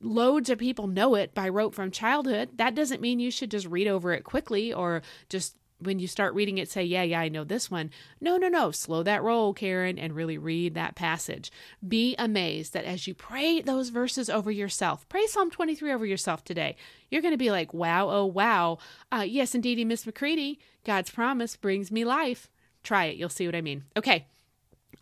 loads 0.00 0.50
of 0.50 0.58
people 0.58 0.86
know 0.86 1.14
it 1.14 1.34
by 1.34 1.48
rote 1.48 1.74
from 1.74 1.90
childhood, 1.90 2.50
that 2.56 2.74
doesn't 2.74 3.00
mean 3.00 3.20
you 3.20 3.30
should 3.30 3.50
just 3.50 3.66
read 3.66 3.88
over 3.88 4.12
it 4.12 4.24
quickly 4.24 4.72
or 4.72 5.02
just 5.28 5.56
when 5.80 5.98
you 5.98 6.08
start 6.08 6.34
reading 6.34 6.58
it, 6.58 6.70
say, 6.70 6.82
Yeah, 6.82 7.02
yeah, 7.02 7.20
I 7.20 7.28
know 7.28 7.44
this 7.44 7.70
one. 7.70 7.90
No, 8.20 8.36
no, 8.36 8.48
no. 8.48 8.70
Slow 8.70 9.02
that 9.04 9.22
roll, 9.22 9.54
Karen, 9.54 9.98
and 9.98 10.14
really 10.14 10.38
read 10.38 10.74
that 10.74 10.96
passage. 10.96 11.50
Be 11.86 12.16
amazed 12.18 12.72
that 12.72 12.84
as 12.84 13.06
you 13.06 13.14
pray 13.14 13.60
those 13.60 13.90
verses 13.90 14.28
over 14.28 14.50
yourself, 14.50 15.08
pray 15.08 15.26
Psalm 15.26 15.50
23 15.50 15.92
over 15.92 16.06
yourself 16.06 16.44
today. 16.44 16.76
You're 17.10 17.22
going 17.22 17.34
to 17.34 17.38
be 17.38 17.50
like, 17.50 17.72
Wow, 17.72 18.10
oh, 18.10 18.26
wow. 18.26 18.78
Uh, 19.12 19.24
yes, 19.26 19.54
indeedy, 19.54 19.84
Miss 19.84 20.06
McCready, 20.06 20.58
God's 20.84 21.10
promise 21.10 21.56
brings 21.56 21.90
me 21.90 22.04
life. 22.04 22.50
Try 22.82 23.06
it. 23.06 23.16
You'll 23.16 23.28
see 23.28 23.46
what 23.46 23.54
I 23.54 23.60
mean. 23.60 23.84
Okay. 23.96 24.26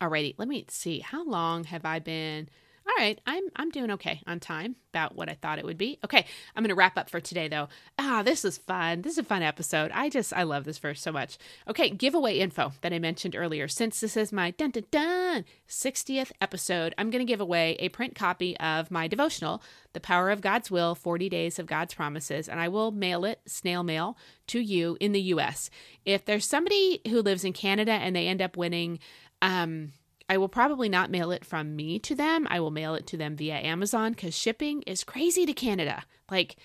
Alrighty. 0.01 0.35
Let 0.37 0.47
me 0.47 0.65
see. 0.69 0.99
How 0.99 1.25
long 1.25 1.63
have 1.65 1.85
I 1.85 1.99
been? 1.99 2.49
All 2.97 3.03
right, 3.03 3.21
I'm 3.27 3.43
I'm 3.55 3.69
doing 3.69 3.91
okay 3.91 4.21
on 4.25 4.39
time, 4.39 4.75
about 4.91 5.15
what 5.15 5.29
I 5.29 5.35
thought 5.35 5.59
it 5.59 5.65
would 5.65 5.77
be. 5.77 5.99
Okay, 6.03 6.25
I'm 6.55 6.63
to 6.63 6.73
wrap 6.73 6.97
up 6.97 7.11
for 7.11 7.19
today 7.19 7.47
though. 7.47 7.67
Ah, 7.99 8.23
this 8.23 8.43
is 8.43 8.57
fun. 8.57 9.03
This 9.03 9.13
is 9.13 9.19
a 9.19 9.23
fun 9.23 9.43
episode. 9.43 9.91
I 9.93 10.09
just 10.09 10.33
I 10.33 10.41
love 10.41 10.63
this 10.63 10.79
verse 10.79 10.99
so 10.99 11.11
much. 11.11 11.37
Okay, 11.67 11.91
giveaway 11.91 12.39
info 12.39 12.73
that 12.81 12.93
I 12.93 12.97
mentioned 12.97 13.35
earlier. 13.35 13.67
Since 13.67 13.99
this 13.99 14.17
is 14.17 14.33
my 14.33 14.49
dun 14.49 14.71
dun 14.71 14.85
dun 14.89 15.45
60th 15.69 16.31
episode, 16.41 16.95
I'm 16.97 17.11
to 17.11 17.23
give 17.23 17.39
away 17.39 17.75
a 17.77 17.89
print 17.89 18.15
copy 18.15 18.57
of 18.57 18.89
my 18.89 19.07
devotional, 19.07 19.61
The 19.93 19.99
Power 19.99 20.31
of 20.31 20.41
God's 20.41 20.71
Will: 20.71 20.95
40 20.95 21.29
Days 21.29 21.59
of 21.59 21.67
God's 21.67 21.93
Promises, 21.93 22.49
and 22.49 22.59
I 22.59 22.67
will 22.67 22.89
mail 22.89 23.25
it 23.25 23.41
snail 23.45 23.83
mail 23.83 24.17
to 24.47 24.59
you 24.59 24.97
in 24.99 25.11
the 25.11 25.21
US. 25.21 25.69
If 26.03 26.25
there's 26.25 26.47
somebody 26.47 27.01
who 27.07 27.21
lives 27.21 27.43
in 27.43 27.53
Canada 27.53 27.91
and 27.91 28.15
they 28.15 28.27
end 28.27 28.41
up 28.41 28.57
winning 28.57 28.97
um 29.43 29.91
I 30.29 30.37
will 30.37 30.49
probably 30.49 30.89
not 30.89 31.09
mail 31.09 31.31
it 31.31 31.45
from 31.45 31.75
me 31.75 31.99
to 31.99 32.15
them. 32.15 32.47
I 32.49 32.59
will 32.59 32.71
mail 32.71 32.95
it 32.95 33.07
to 33.07 33.17
them 33.17 33.35
via 33.35 33.55
Amazon 33.55 34.11
because 34.11 34.35
shipping 34.35 34.81
is 34.83 35.03
crazy 35.03 35.45
to 35.45 35.53
Canada. 35.53 36.03
Like, 36.29 36.57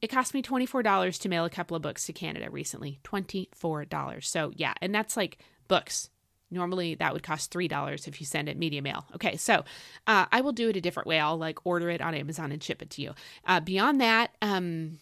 it 0.00 0.08
cost 0.08 0.34
me 0.34 0.42
$24 0.42 1.20
to 1.20 1.28
mail 1.28 1.44
a 1.44 1.50
couple 1.50 1.76
of 1.76 1.82
books 1.82 2.04
to 2.06 2.12
Canada 2.12 2.50
recently. 2.50 3.00
$24. 3.04 4.24
So, 4.24 4.52
yeah, 4.54 4.74
and 4.80 4.94
that's 4.94 5.16
like 5.16 5.38
books. 5.66 6.10
Normally, 6.50 6.94
that 6.94 7.12
would 7.12 7.22
cost 7.22 7.52
$3 7.52 8.08
if 8.08 8.20
you 8.20 8.26
send 8.26 8.48
it 8.48 8.56
media 8.56 8.80
mail. 8.80 9.06
Okay, 9.14 9.36
so 9.36 9.64
uh, 10.06 10.26
I 10.32 10.40
will 10.40 10.52
do 10.52 10.68
it 10.68 10.76
a 10.76 10.80
different 10.80 11.06
way. 11.06 11.18
I'll 11.18 11.36
like 11.36 11.66
order 11.66 11.90
it 11.90 12.00
on 12.00 12.14
Amazon 12.14 12.52
and 12.52 12.62
ship 12.62 12.80
it 12.80 12.90
to 12.90 13.02
you. 13.02 13.14
Uh, 13.44 13.60
beyond 13.60 14.00
that, 14.00 14.30
um, 14.40 14.98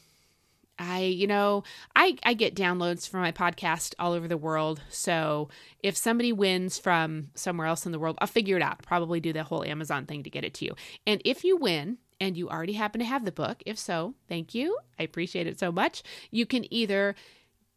I, 0.78 1.00
you 1.00 1.26
know, 1.26 1.64
I, 1.94 2.16
I 2.24 2.34
get 2.34 2.54
downloads 2.54 3.08
from 3.08 3.20
my 3.20 3.32
podcast 3.32 3.94
all 3.98 4.12
over 4.12 4.28
the 4.28 4.36
world. 4.36 4.80
So 4.90 5.48
if 5.82 5.96
somebody 5.96 6.32
wins 6.32 6.78
from 6.78 7.28
somewhere 7.34 7.66
else 7.66 7.86
in 7.86 7.92
the 7.92 7.98
world, 7.98 8.18
I'll 8.20 8.26
figure 8.26 8.56
it 8.56 8.62
out. 8.62 8.82
Probably 8.82 9.20
do 9.20 9.32
the 9.32 9.44
whole 9.44 9.64
Amazon 9.64 10.06
thing 10.06 10.22
to 10.24 10.30
get 10.30 10.44
it 10.44 10.54
to 10.54 10.64
you. 10.66 10.74
And 11.06 11.22
if 11.24 11.44
you 11.44 11.56
win, 11.56 11.98
and 12.20 12.36
you 12.36 12.48
already 12.48 12.72
happen 12.72 12.98
to 12.98 13.04
have 13.04 13.24
the 13.24 13.32
book, 13.32 13.62
if 13.66 13.78
so, 13.78 14.14
thank 14.28 14.54
you. 14.54 14.78
I 14.98 15.02
appreciate 15.02 15.46
it 15.46 15.58
so 15.58 15.70
much. 15.70 16.02
You 16.30 16.46
can 16.46 16.72
either 16.72 17.14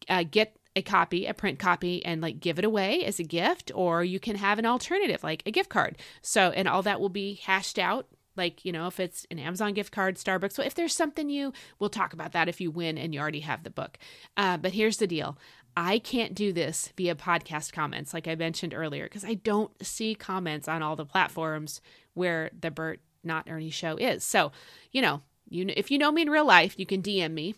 uh, 0.07 0.23
get 0.23 0.55
a 0.75 0.81
copy, 0.81 1.25
a 1.25 1.33
print 1.33 1.59
copy, 1.59 2.05
and 2.05 2.21
like 2.21 2.39
give 2.39 2.57
it 2.59 2.65
away 2.65 3.03
as 3.03 3.19
a 3.19 3.23
gift, 3.23 3.71
or 3.75 4.03
you 4.03 4.19
can 4.19 4.37
have 4.37 4.59
an 4.59 4.65
alternative, 4.65 5.23
like 5.23 5.43
a 5.45 5.51
gift 5.51 5.69
card. 5.69 5.97
So, 6.21 6.51
and 6.51 6.67
all 6.67 6.81
that 6.83 7.01
will 7.01 7.09
be 7.09 7.35
hashed 7.43 7.77
out. 7.77 8.07
Like, 8.39 8.63
you 8.63 8.71
know, 8.71 8.87
if 8.87 9.01
it's 9.01 9.27
an 9.29 9.37
Amazon 9.37 9.73
gift 9.73 9.91
card, 9.91 10.15
Starbucks. 10.15 10.65
If 10.65 10.73
there's 10.73 10.95
something 10.95 11.29
you, 11.29 11.51
we'll 11.77 11.89
talk 11.89 12.13
about 12.13 12.31
that 12.31 12.47
if 12.47 12.61
you 12.61 12.71
win 12.71 12.97
and 12.97 13.13
you 13.13 13.19
already 13.19 13.41
have 13.41 13.63
the 13.63 13.69
book. 13.69 13.99
Uh, 14.37 14.55
but 14.55 14.71
here's 14.71 14.95
the 14.95 15.07
deal 15.07 15.37
I 15.75 15.99
can't 15.99 16.33
do 16.33 16.53
this 16.53 16.93
via 16.95 17.15
podcast 17.15 17.73
comments, 17.73 18.13
like 18.13 18.29
I 18.29 18.35
mentioned 18.35 18.73
earlier, 18.73 19.03
because 19.03 19.25
I 19.25 19.33
don't 19.33 19.71
see 19.85 20.15
comments 20.15 20.69
on 20.69 20.81
all 20.81 20.95
the 20.95 21.05
platforms 21.05 21.81
where 22.13 22.49
the 22.57 22.71
Bert 22.71 23.01
not 23.25 23.49
Ernie 23.49 23.69
show 23.69 23.97
is. 23.97 24.23
So, 24.23 24.53
you 24.93 25.01
know, 25.01 25.21
you 25.49 25.69
if 25.75 25.91
you 25.91 25.97
know 25.97 26.11
me 26.13 26.21
in 26.21 26.29
real 26.29 26.45
life, 26.45 26.79
you 26.79 26.85
can 26.85 27.01
DM 27.01 27.33
me. 27.33 27.55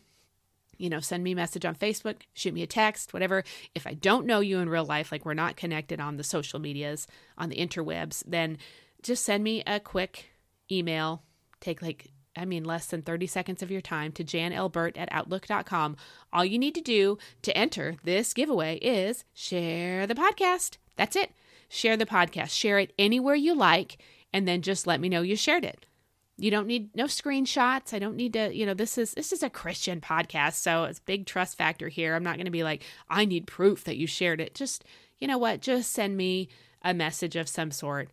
You 0.79 0.89
know, 0.89 0.99
send 0.99 1.23
me 1.23 1.33
a 1.33 1.35
message 1.35 1.63
on 1.63 1.75
Facebook, 1.75 2.21
shoot 2.33 2.55
me 2.55 2.63
a 2.63 2.67
text, 2.67 3.13
whatever. 3.13 3.43
If 3.75 3.85
I 3.85 3.93
don't 3.93 4.25
know 4.25 4.39
you 4.39 4.57
in 4.57 4.67
real 4.67 4.83
life, 4.83 5.11
like 5.11 5.25
we're 5.25 5.35
not 5.35 5.55
connected 5.55 5.99
on 5.99 6.17
the 6.17 6.23
social 6.23 6.59
medias, 6.59 7.05
on 7.37 7.49
the 7.49 7.57
interwebs, 7.57 8.23
then 8.25 8.57
just 9.03 9.23
send 9.23 9.43
me 9.43 9.61
a 9.67 9.79
quick 9.79 10.30
email. 10.71 11.23
Take 11.59 11.81
like 11.81 12.11
I 12.35 12.45
mean, 12.45 12.63
less 12.63 12.85
than 12.85 13.01
30 13.01 13.27
seconds 13.27 13.61
of 13.61 13.71
your 13.71 13.81
time 13.81 14.13
to 14.13 14.23
janlburt 14.23 14.97
at 14.97 15.11
outlook.com. 15.11 15.97
All 16.31 16.45
you 16.45 16.57
need 16.57 16.75
to 16.75 16.81
do 16.81 17.17
to 17.41 17.57
enter 17.57 17.97
this 18.03 18.33
giveaway 18.33 18.77
is 18.77 19.25
share 19.33 20.07
the 20.07 20.15
podcast. 20.15 20.77
That's 20.95 21.15
it. 21.17 21.31
Share 21.67 21.97
the 21.97 22.05
podcast. 22.05 22.51
Share 22.51 22.79
it 22.79 22.93
anywhere 22.97 23.35
you 23.35 23.53
like 23.53 23.97
and 24.33 24.47
then 24.47 24.61
just 24.61 24.87
let 24.87 25.01
me 25.01 25.09
know 25.09 25.21
you 25.21 25.35
shared 25.35 25.65
it. 25.65 25.85
You 26.37 26.49
don't 26.49 26.67
need 26.67 26.95
no 26.95 27.05
screenshots. 27.05 27.93
I 27.93 27.99
don't 27.99 28.15
need 28.15 28.33
to, 28.33 28.55
you 28.55 28.65
know, 28.65 28.73
this 28.73 28.97
is 28.97 29.13
this 29.13 29.31
is 29.31 29.43
a 29.43 29.49
Christian 29.49 30.01
podcast, 30.01 30.53
so 30.53 30.85
it's 30.85 30.99
big 30.99 31.27
trust 31.27 31.57
factor 31.57 31.87
here. 31.87 32.15
I'm 32.15 32.23
not 32.23 32.37
going 32.37 32.45
to 32.45 32.51
be 32.51 32.63
like, 32.63 32.83
I 33.09 33.25
need 33.25 33.45
proof 33.45 33.83
that 33.83 33.97
you 33.97 34.07
shared 34.07 34.41
it. 34.41 34.55
Just, 34.55 34.83
you 35.19 35.27
know 35.27 35.37
what? 35.37 35.61
Just 35.61 35.91
send 35.91 36.17
me 36.17 36.49
a 36.81 36.95
message 36.95 37.35
of 37.35 37.47
some 37.47 37.69
sort 37.69 38.09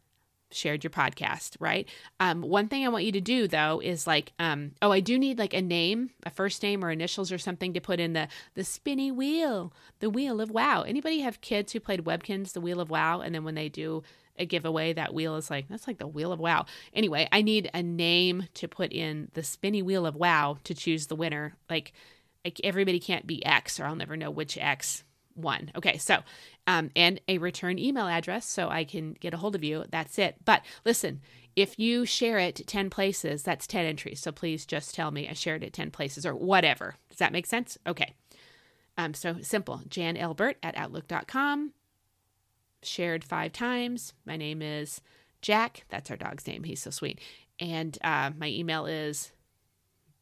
shared 0.51 0.83
your 0.83 0.91
podcast, 0.91 1.57
right? 1.61 1.89
Um, 2.21 2.43
one 2.43 2.69
thing 2.69 2.85
I 2.85 2.89
want 2.89 3.05
you 3.05 3.13
to 3.13 3.21
do 3.21 3.49
though 3.49 3.81
is 3.83 4.07
like, 4.07 4.33
um, 4.39 4.73
oh, 4.83 4.93
I 4.93 5.01
do 5.01 5.19
need 5.19 5.39
like 5.39 5.55
a 5.55 5.63
name, 5.63 6.11
a 6.25 6.31
first 6.31 6.63
name 6.63 6.85
or 6.85 6.91
initials 6.91 7.31
or 7.33 7.39
something 7.39 7.75
to 7.75 7.81
put 7.81 8.01
in 8.01 8.13
the 8.13 8.29
the 8.55 8.65
spinny 8.65 9.11
wheel, 9.11 9.73
the 10.01 10.11
wheel 10.11 10.41
of 10.41 10.51
wow. 10.51 10.83
Anybody 10.83 11.21
have 11.21 11.41
kids 11.41 11.73
who 11.73 11.81
played 11.81 12.05
Webkinz, 12.05 12.53
the 12.53 12.61
wheel 12.61 12.81
of 12.81 12.91
wow, 12.91 13.21
and 13.21 13.35
then 13.35 13.45
when 13.45 13.55
they 13.55 13.69
do 13.69 14.03
a 14.39 14.47
giveaway. 14.47 14.93
That 14.93 15.13
wheel 15.13 15.37
is 15.37 15.51
like, 15.51 15.69
that's 15.69 15.87
like 15.87 15.99
the 15.99 16.07
wheel 16.07 16.33
of 16.33 16.39
wow. 16.39 16.67
Anyway, 16.95 17.29
I 17.33 17.43
need 17.43 17.71
a 17.75 17.83
name 17.83 18.49
to 18.55 18.69
put 18.69 18.93
in 18.93 19.31
the 19.35 19.43
spinny 19.43 19.83
wheel 19.83 20.07
of 20.07 20.17
wow 20.17 20.59
to 20.65 20.75
choose 20.75 21.07
the 21.07 21.17
winner. 21.17 21.55
Like, 21.69 21.93
like 22.45 22.61
everybody 22.65 23.01
can't 23.01 23.27
be 23.27 23.45
X 23.45 23.81
or 23.81 23.85
I'll 23.87 23.97
never 23.97 24.17
know 24.17 24.31
which 24.31 24.57
X 24.57 25.05
won. 25.39 25.71
Okay, 25.77 25.99
so, 25.99 26.19
um, 26.67 26.91
and 26.97 27.21
a 27.29 27.39
return 27.39 27.79
email 27.79 28.07
address 28.07 28.47
so 28.47 28.69
I 28.69 28.85
can 28.85 29.15
get 29.15 29.35
a 29.35 29.39
hold 29.39 29.55
of 29.55 29.65
you. 29.65 29.85
That's 29.91 30.19
it. 30.19 30.37
But 30.45 30.63
listen, 30.85 31.21
if 31.57 31.79
you 31.79 32.05
share 32.05 32.39
it 32.39 32.67
10 32.67 32.91
places, 32.91 33.43
that's 33.43 33.67
10 33.67 33.85
entries. 33.87 34.21
So 34.21 34.33
please 34.33 34.67
just 34.67 34.95
tell 34.95 35.11
me 35.11 35.29
I 35.29 35.33
shared 35.33 35.65
it 35.65 35.73
10 35.73 35.91
places 35.91 36.25
or 36.25 36.35
whatever. 36.35 36.97
Does 37.09 37.19
that 37.19 37.33
make 37.33 37.47
sense? 37.47 37.79
Okay. 37.87 38.15
Um, 38.97 39.15
so 39.15 39.37
simple. 39.43 39.81
Jan 39.89 40.17
Elbert 40.17 40.57
at 40.63 40.77
outlook.com 40.77 41.73
shared 42.83 43.25
five 43.25 43.53
times. 43.53 44.13
My 44.25 44.37
name 44.37 44.63
is 44.63 45.01
Jack. 45.43 45.85
That's 45.89 46.11
our 46.11 46.17
dog's 46.17 46.47
name. 46.47 46.65
He's 46.65 46.83
so 46.83 46.91
sweet. 46.91 47.21
And 47.61 47.99
uh, 48.03 48.31
my 48.37 48.49
email 48.49 48.87
is, 48.87 49.33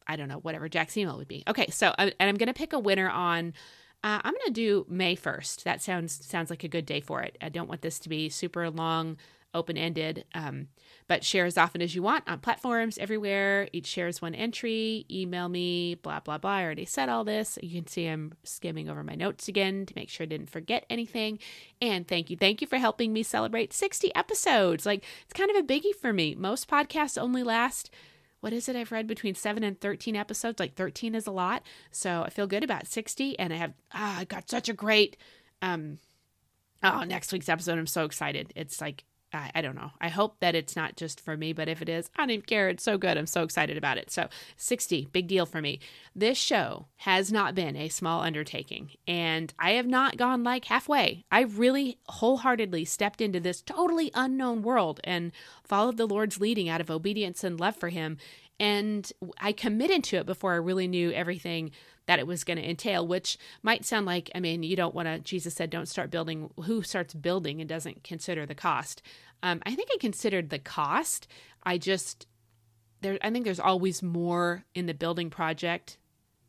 I 0.07 0.15
don't 0.15 0.27
know, 0.27 0.39
whatever 0.39 0.69
Jack's 0.69 0.97
email 0.97 1.17
would 1.17 1.27
be. 1.27 1.43
Okay, 1.47 1.67
so 1.69 1.93
and 1.97 2.13
I'm 2.19 2.35
going 2.35 2.47
to 2.47 2.53
pick 2.53 2.73
a 2.73 2.79
winner 2.79 3.09
on. 3.09 3.53
Uh, 4.03 4.21
I'm 4.23 4.33
going 4.33 4.45
to 4.47 4.51
do 4.51 4.85
May 4.87 5.15
1st. 5.15 5.63
That 5.63 5.81
sounds 5.81 6.25
sounds 6.25 6.49
like 6.49 6.63
a 6.63 6.67
good 6.67 6.85
day 6.85 7.01
for 7.01 7.21
it. 7.21 7.37
I 7.41 7.49
don't 7.49 7.67
want 7.67 7.81
this 7.81 7.99
to 7.99 8.09
be 8.09 8.29
super 8.29 8.69
long 8.69 9.17
open 9.53 9.77
ended. 9.77 10.25
Um, 10.33 10.67
but 11.07 11.23
share 11.23 11.45
as 11.45 11.57
often 11.57 11.81
as 11.81 11.95
you 11.95 12.01
want 12.01 12.25
on 12.27 12.39
platforms 12.39 12.97
everywhere. 12.97 13.67
Each 13.73 13.87
shares 13.87 14.21
one 14.21 14.35
entry. 14.35 15.05
Email 15.09 15.49
me, 15.49 15.95
blah, 15.95 16.19
blah, 16.19 16.37
blah. 16.37 16.51
I 16.51 16.63
already 16.63 16.85
said 16.85 17.09
all 17.09 17.23
this. 17.23 17.57
You 17.61 17.81
can 17.81 17.87
see 17.87 18.07
I'm 18.07 18.33
skimming 18.43 18.89
over 18.89 19.03
my 19.03 19.15
notes 19.15 19.47
again 19.47 19.85
to 19.85 19.93
make 19.95 20.09
sure 20.09 20.25
I 20.25 20.27
didn't 20.27 20.49
forget 20.49 20.85
anything. 20.89 21.39
And 21.81 22.07
thank 22.07 22.29
you. 22.29 22.37
Thank 22.37 22.61
you 22.61 22.67
for 22.67 22.77
helping 22.77 23.13
me 23.13 23.23
celebrate 23.23 23.73
60 23.73 24.13
episodes. 24.15 24.85
Like, 24.85 25.03
it's 25.23 25.33
kind 25.33 25.49
of 25.49 25.57
a 25.57 25.67
biggie 25.67 25.95
for 25.95 26.13
me. 26.13 26.35
Most 26.35 26.69
podcasts 26.69 27.21
only 27.21 27.43
last 27.43 27.89
what 28.47 28.53
is 28.53 28.69
it 28.69 28.77
I've 28.77 28.93
read 28.93 29.07
between 29.07 29.35
7 29.35 29.61
and 29.61 29.77
13 29.77 30.15
episodes? 30.15 30.57
Like 30.57 30.75
13 30.75 31.15
is 31.15 31.27
a 31.27 31.31
lot. 31.31 31.63
So 31.91 32.23
I 32.25 32.29
feel 32.29 32.47
good 32.47 32.63
about 32.63 32.87
60 32.87 33.37
and 33.37 33.51
I 33.51 33.57
have 33.57 33.73
ah 33.93 34.19
I 34.19 34.23
got 34.23 34.49
such 34.49 34.69
a 34.69 34.73
great 34.73 35.17
um 35.61 35.97
oh 36.81 37.03
next 37.03 37.33
week's 37.33 37.49
episode. 37.49 37.77
I'm 37.77 37.87
so 37.87 38.05
excited. 38.05 38.53
It's 38.55 38.79
like 38.79 39.03
I, 39.33 39.51
I, 39.55 39.61
don't 39.61 39.75
know. 39.75 39.91
I 39.99 40.07
hope 40.07 40.39
that 40.39 40.55
it's 40.55 40.75
not 40.75 40.95
just 40.95 41.19
for 41.19 41.35
me, 41.35 41.51
but 41.51 41.67
if 41.67 41.81
it 41.81 41.89
is, 41.89 42.09
I 42.15 42.21
don't 42.21 42.31
even 42.31 42.45
care. 42.45 42.69
It's 42.69 42.83
so 42.83 42.97
good. 42.97 43.17
I'm 43.17 43.27
so 43.27 43.43
excited 43.43 43.77
about 43.77 43.97
it. 43.97 44.09
So, 44.09 44.29
60, 44.55 45.09
big 45.11 45.27
deal 45.27 45.45
for 45.45 45.61
me. 45.61 45.79
This 46.15 46.37
show 46.37 46.87
has 46.97 47.31
not 47.31 47.53
been 47.53 47.75
a 47.75 47.89
small 47.89 48.21
undertaking, 48.21 48.91
and 49.07 49.53
I 49.59 49.71
have 49.71 49.87
not 49.87 50.17
gone 50.17 50.43
like 50.43 50.65
halfway. 50.65 51.25
I 51.29 51.41
really 51.41 51.97
wholeheartedly 52.07 52.85
stepped 52.85 53.19
into 53.19 53.39
this 53.39 53.61
totally 53.61 54.11
unknown 54.13 54.61
world 54.61 55.01
and 55.03 55.31
followed 55.63 55.97
the 55.97 56.07
Lord's 56.07 56.39
leading 56.39 56.69
out 56.69 56.81
of 56.81 56.89
obedience 56.89 57.43
and 57.43 57.59
love 57.59 57.75
for 57.75 57.89
Him. 57.89 58.17
And 58.59 59.11
I 59.39 59.51
committed 59.51 60.03
to 60.05 60.17
it 60.17 60.25
before 60.25 60.53
I 60.53 60.57
really 60.57 60.87
knew 60.87 61.11
everything 61.11 61.71
that 62.07 62.19
it 62.19 62.25
was 62.25 62.43
going 62.43 62.57
to 62.57 62.67
entail, 62.67 63.05
which 63.05 63.37
might 63.61 63.85
sound 63.85 64.05
like, 64.05 64.31
I 64.33 64.39
mean, 64.39 64.63
you 64.63 64.75
don't 64.75 64.95
want 64.95 65.07
to, 65.07 65.19
Jesus 65.19 65.53
said, 65.53 65.69
don't 65.69 65.87
start 65.87 66.09
building. 66.09 66.49
Who 66.63 66.81
starts 66.81 67.13
building 67.13 67.59
and 67.59 67.69
doesn't 67.69 68.03
consider 68.03 68.45
the 68.45 68.55
cost? 68.55 69.01
Um, 69.43 69.61
I 69.65 69.75
think 69.75 69.89
I 69.93 69.97
considered 69.99 70.49
the 70.49 70.57
cost. 70.59 71.27
I 71.63 71.77
just, 71.77 72.25
there, 73.01 73.19
I 73.21 73.29
think 73.29 73.45
there's 73.45 73.59
always 73.59 74.01
more 74.01 74.63
in 74.73 74.85
the 74.87 74.93
building 74.93 75.29
project, 75.29 75.97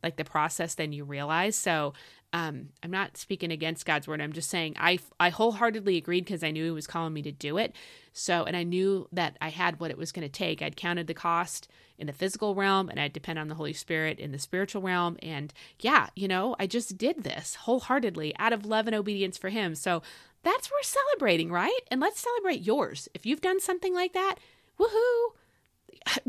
like 0.01 0.15
the 0.15 0.23
process, 0.23 0.75
than 0.75 0.93
you 0.93 1.03
realize. 1.03 1.55
So 1.55 1.93
um, 2.31 2.69
I'm 2.83 2.91
not 2.91 3.17
speaking 3.17 3.51
against 3.51 3.85
God's 3.85 4.07
word. 4.07 4.21
I'm 4.21 4.33
just 4.33 4.49
saying 4.49 4.75
I, 4.77 4.99
I 5.19 5.29
wholeheartedly 5.29 5.97
agreed 5.97 6.25
because 6.25 6.43
I 6.43 6.51
knew 6.51 6.63
He 6.65 6.71
was 6.71 6.87
calling 6.87 7.13
me 7.13 7.21
to 7.23 7.31
do 7.31 7.57
it. 7.57 7.73
So, 8.13 8.43
and 8.43 8.55
I 8.55 8.63
knew 8.63 9.07
that 9.11 9.37
I 9.41 9.49
had 9.49 9.79
what 9.79 9.91
it 9.91 9.97
was 9.97 10.11
going 10.11 10.27
to 10.27 10.31
take. 10.31 10.61
I'd 10.61 10.75
counted 10.75 11.07
the 11.07 11.13
cost 11.13 11.67
in 11.97 12.07
the 12.07 12.13
physical 12.13 12.55
realm 12.55 12.89
and 12.89 12.99
I'd 12.99 13.13
depend 13.13 13.39
on 13.39 13.47
the 13.47 13.55
Holy 13.55 13.73
Spirit 13.73 14.19
in 14.19 14.31
the 14.31 14.39
spiritual 14.39 14.81
realm. 14.81 15.17
And 15.21 15.53
yeah, 15.79 16.09
you 16.15 16.27
know, 16.27 16.55
I 16.59 16.67
just 16.67 16.97
did 16.97 17.23
this 17.23 17.55
wholeheartedly 17.55 18.35
out 18.37 18.53
of 18.53 18.65
love 18.65 18.87
and 18.87 18.95
obedience 18.95 19.37
for 19.37 19.49
Him. 19.49 19.75
So 19.75 20.01
that's 20.43 20.69
we're 20.71 20.83
celebrating, 20.83 21.51
right? 21.51 21.81
And 21.89 21.99
let's 21.99 22.21
celebrate 22.21 22.61
yours. 22.61 23.09
If 23.13 23.25
you've 23.25 23.41
done 23.41 23.59
something 23.59 23.93
like 23.93 24.13
that, 24.13 24.35
woohoo! 24.79 25.33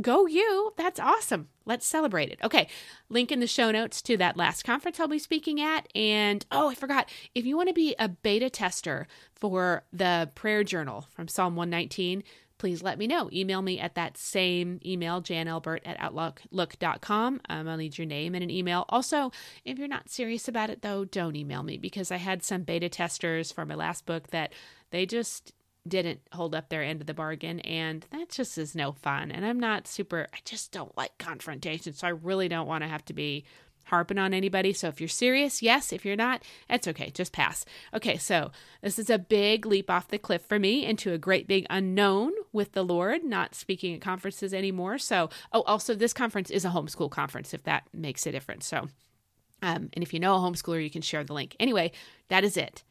Go 0.00 0.26
you. 0.26 0.72
That's 0.76 1.00
awesome. 1.00 1.48
Let's 1.64 1.86
celebrate 1.86 2.30
it. 2.30 2.38
Okay. 2.42 2.68
Link 3.08 3.30
in 3.30 3.40
the 3.40 3.46
show 3.46 3.70
notes 3.70 4.02
to 4.02 4.16
that 4.16 4.36
last 4.36 4.64
conference 4.64 4.98
I'll 4.98 5.08
be 5.08 5.18
speaking 5.18 5.60
at. 5.60 5.88
And 5.94 6.44
oh, 6.50 6.68
I 6.68 6.74
forgot. 6.74 7.08
If 7.34 7.44
you 7.44 7.56
want 7.56 7.68
to 7.68 7.74
be 7.74 7.94
a 7.98 8.08
beta 8.08 8.50
tester 8.50 9.06
for 9.34 9.84
the 9.92 10.30
prayer 10.34 10.64
journal 10.64 11.06
from 11.14 11.28
Psalm 11.28 11.56
119, 11.56 12.22
please 12.60 12.82
let 12.82 12.98
me 12.98 13.06
know. 13.06 13.30
Email 13.32 13.62
me 13.62 13.80
at 13.80 13.94
that 13.94 14.18
same 14.18 14.80
email, 14.84 15.22
janlburt 15.22 15.80
at 15.86 15.98
outlook.com. 15.98 17.40
Um, 17.48 17.68
I'll 17.68 17.76
need 17.78 17.96
your 17.96 18.06
name 18.06 18.34
and 18.34 18.44
an 18.44 18.50
email. 18.50 18.84
Also, 18.90 19.32
if 19.64 19.78
you're 19.78 19.88
not 19.88 20.10
serious 20.10 20.46
about 20.46 20.68
it, 20.68 20.82
though, 20.82 21.06
don't 21.06 21.36
email 21.36 21.62
me 21.62 21.78
because 21.78 22.12
I 22.12 22.18
had 22.18 22.42
some 22.42 22.62
beta 22.62 22.90
testers 22.90 23.50
for 23.50 23.64
my 23.64 23.74
last 23.74 24.04
book 24.04 24.28
that 24.28 24.52
they 24.90 25.06
just 25.06 25.54
didn't 25.88 26.20
hold 26.32 26.54
up 26.54 26.68
their 26.68 26.82
end 26.82 27.00
of 27.00 27.06
the 27.06 27.14
bargain 27.14 27.60
and 27.60 28.06
that 28.10 28.28
just 28.28 28.58
is 28.58 28.74
no 28.74 28.92
fun 28.92 29.30
and 29.30 29.46
i'm 29.46 29.58
not 29.58 29.88
super 29.88 30.26
i 30.34 30.38
just 30.44 30.72
don't 30.72 30.96
like 30.96 31.16
confrontation 31.18 31.92
so 31.92 32.06
i 32.06 32.10
really 32.10 32.48
don't 32.48 32.66
want 32.66 32.82
to 32.84 32.88
have 32.88 33.04
to 33.04 33.14
be 33.14 33.44
harping 33.90 34.18
on 34.18 34.32
anybody. 34.32 34.72
So 34.72 34.88
if 34.88 35.00
you're 35.00 35.08
serious, 35.08 35.62
yes. 35.62 35.92
If 35.92 36.04
you're 36.04 36.16
not, 36.16 36.42
it's 36.68 36.88
okay. 36.88 37.10
Just 37.10 37.32
pass. 37.32 37.64
Okay, 37.94 38.16
so 38.16 38.50
this 38.80 38.98
is 38.98 39.10
a 39.10 39.18
big 39.18 39.66
leap 39.66 39.90
off 39.90 40.08
the 40.08 40.18
cliff 40.18 40.42
for 40.42 40.58
me 40.58 40.86
into 40.86 41.12
a 41.12 41.18
great 41.18 41.46
big 41.46 41.66
unknown 41.68 42.32
with 42.52 42.72
the 42.72 42.84
Lord, 42.84 43.24
not 43.24 43.54
speaking 43.54 43.94
at 43.94 44.00
conferences 44.00 44.54
anymore. 44.54 44.98
So, 44.98 45.28
oh, 45.52 45.62
also, 45.62 45.94
this 45.94 46.12
conference 46.12 46.50
is 46.50 46.64
a 46.64 46.70
homeschool 46.70 47.10
conference, 47.10 47.52
if 47.52 47.64
that 47.64 47.84
makes 47.92 48.26
a 48.26 48.32
difference. 48.32 48.66
So, 48.66 48.88
um, 49.62 49.90
and 49.92 50.02
if 50.02 50.14
you 50.14 50.20
know 50.20 50.36
a 50.36 50.38
homeschooler, 50.38 50.82
you 50.82 50.90
can 50.90 51.02
share 51.02 51.24
the 51.24 51.34
link. 51.34 51.56
Anyway, 51.60 51.92
that 52.28 52.44
is 52.44 52.56
it. 52.56 52.82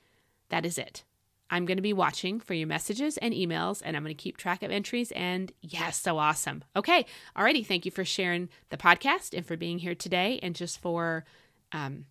That 0.49 0.65
is 0.65 0.77
it. 0.77 1.03
I'm 1.49 1.65
going 1.65 1.77
to 1.77 1.81
be 1.83 1.93
watching 1.93 2.39
for 2.39 2.53
your 2.53 2.67
messages 2.67 3.17
and 3.17 3.33
emails, 3.33 3.81
and 3.83 3.97
I'm 3.97 4.03
going 4.03 4.15
to 4.15 4.21
keep 4.21 4.37
track 4.37 4.63
of 4.63 4.71
entries. 4.71 5.11
And 5.11 5.51
yes, 5.61 5.99
so 5.99 6.17
awesome. 6.17 6.63
Okay. 6.75 7.05
Alrighty. 7.35 7.65
Thank 7.65 7.85
you 7.85 7.91
for 7.91 8.05
sharing 8.05 8.49
the 8.69 8.77
podcast 8.77 9.35
and 9.35 9.45
for 9.45 9.57
being 9.57 9.79
here 9.79 9.95
today 9.95 10.39
and 10.43 10.55
just 10.55 10.79
for, 10.79 11.25
um, 11.71 12.05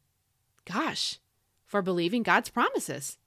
gosh, 0.64 1.18
for 1.64 1.83
believing 1.83 2.22
God's 2.22 2.51
promises. 2.51 3.18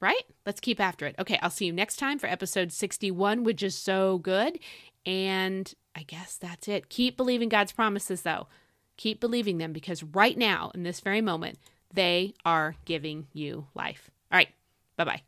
Right? 0.00 0.22
Let's 0.46 0.60
keep 0.60 0.78
after 0.78 1.06
it. 1.06 1.16
Okay. 1.18 1.38
I'll 1.42 1.50
see 1.50 1.66
you 1.66 1.72
next 1.72 1.96
time 1.96 2.20
for 2.20 2.28
episode 2.28 2.72
61, 2.72 3.42
which 3.42 3.62
is 3.62 3.76
so 3.76 4.18
good. 4.18 4.60
And 5.04 5.72
I 5.96 6.04
guess 6.04 6.36
that's 6.36 6.68
it. 6.68 6.88
Keep 6.88 7.16
believing 7.16 7.48
God's 7.48 7.72
promises, 7.72 8.22
though. 8.22 8.46
Keep 8.96 9.20
believing 9.20 9.58
them 9.58 9.72
because 9.72 10.02
right 10.02 10.36
now, 10.36 10.70
in 10.74 10.82
this 10.84 11.00
very 11.00 11.20
moment, 11.20 11.58
they 11.92 12.34
are 12.44 12.76
giving 12.84 13.26
you 13.32 13.66
life. 13.74 14.10
All 14.30 14.36
right. 14.36 14.50
Bye 14.96 15.04
bye. 15.04 15.27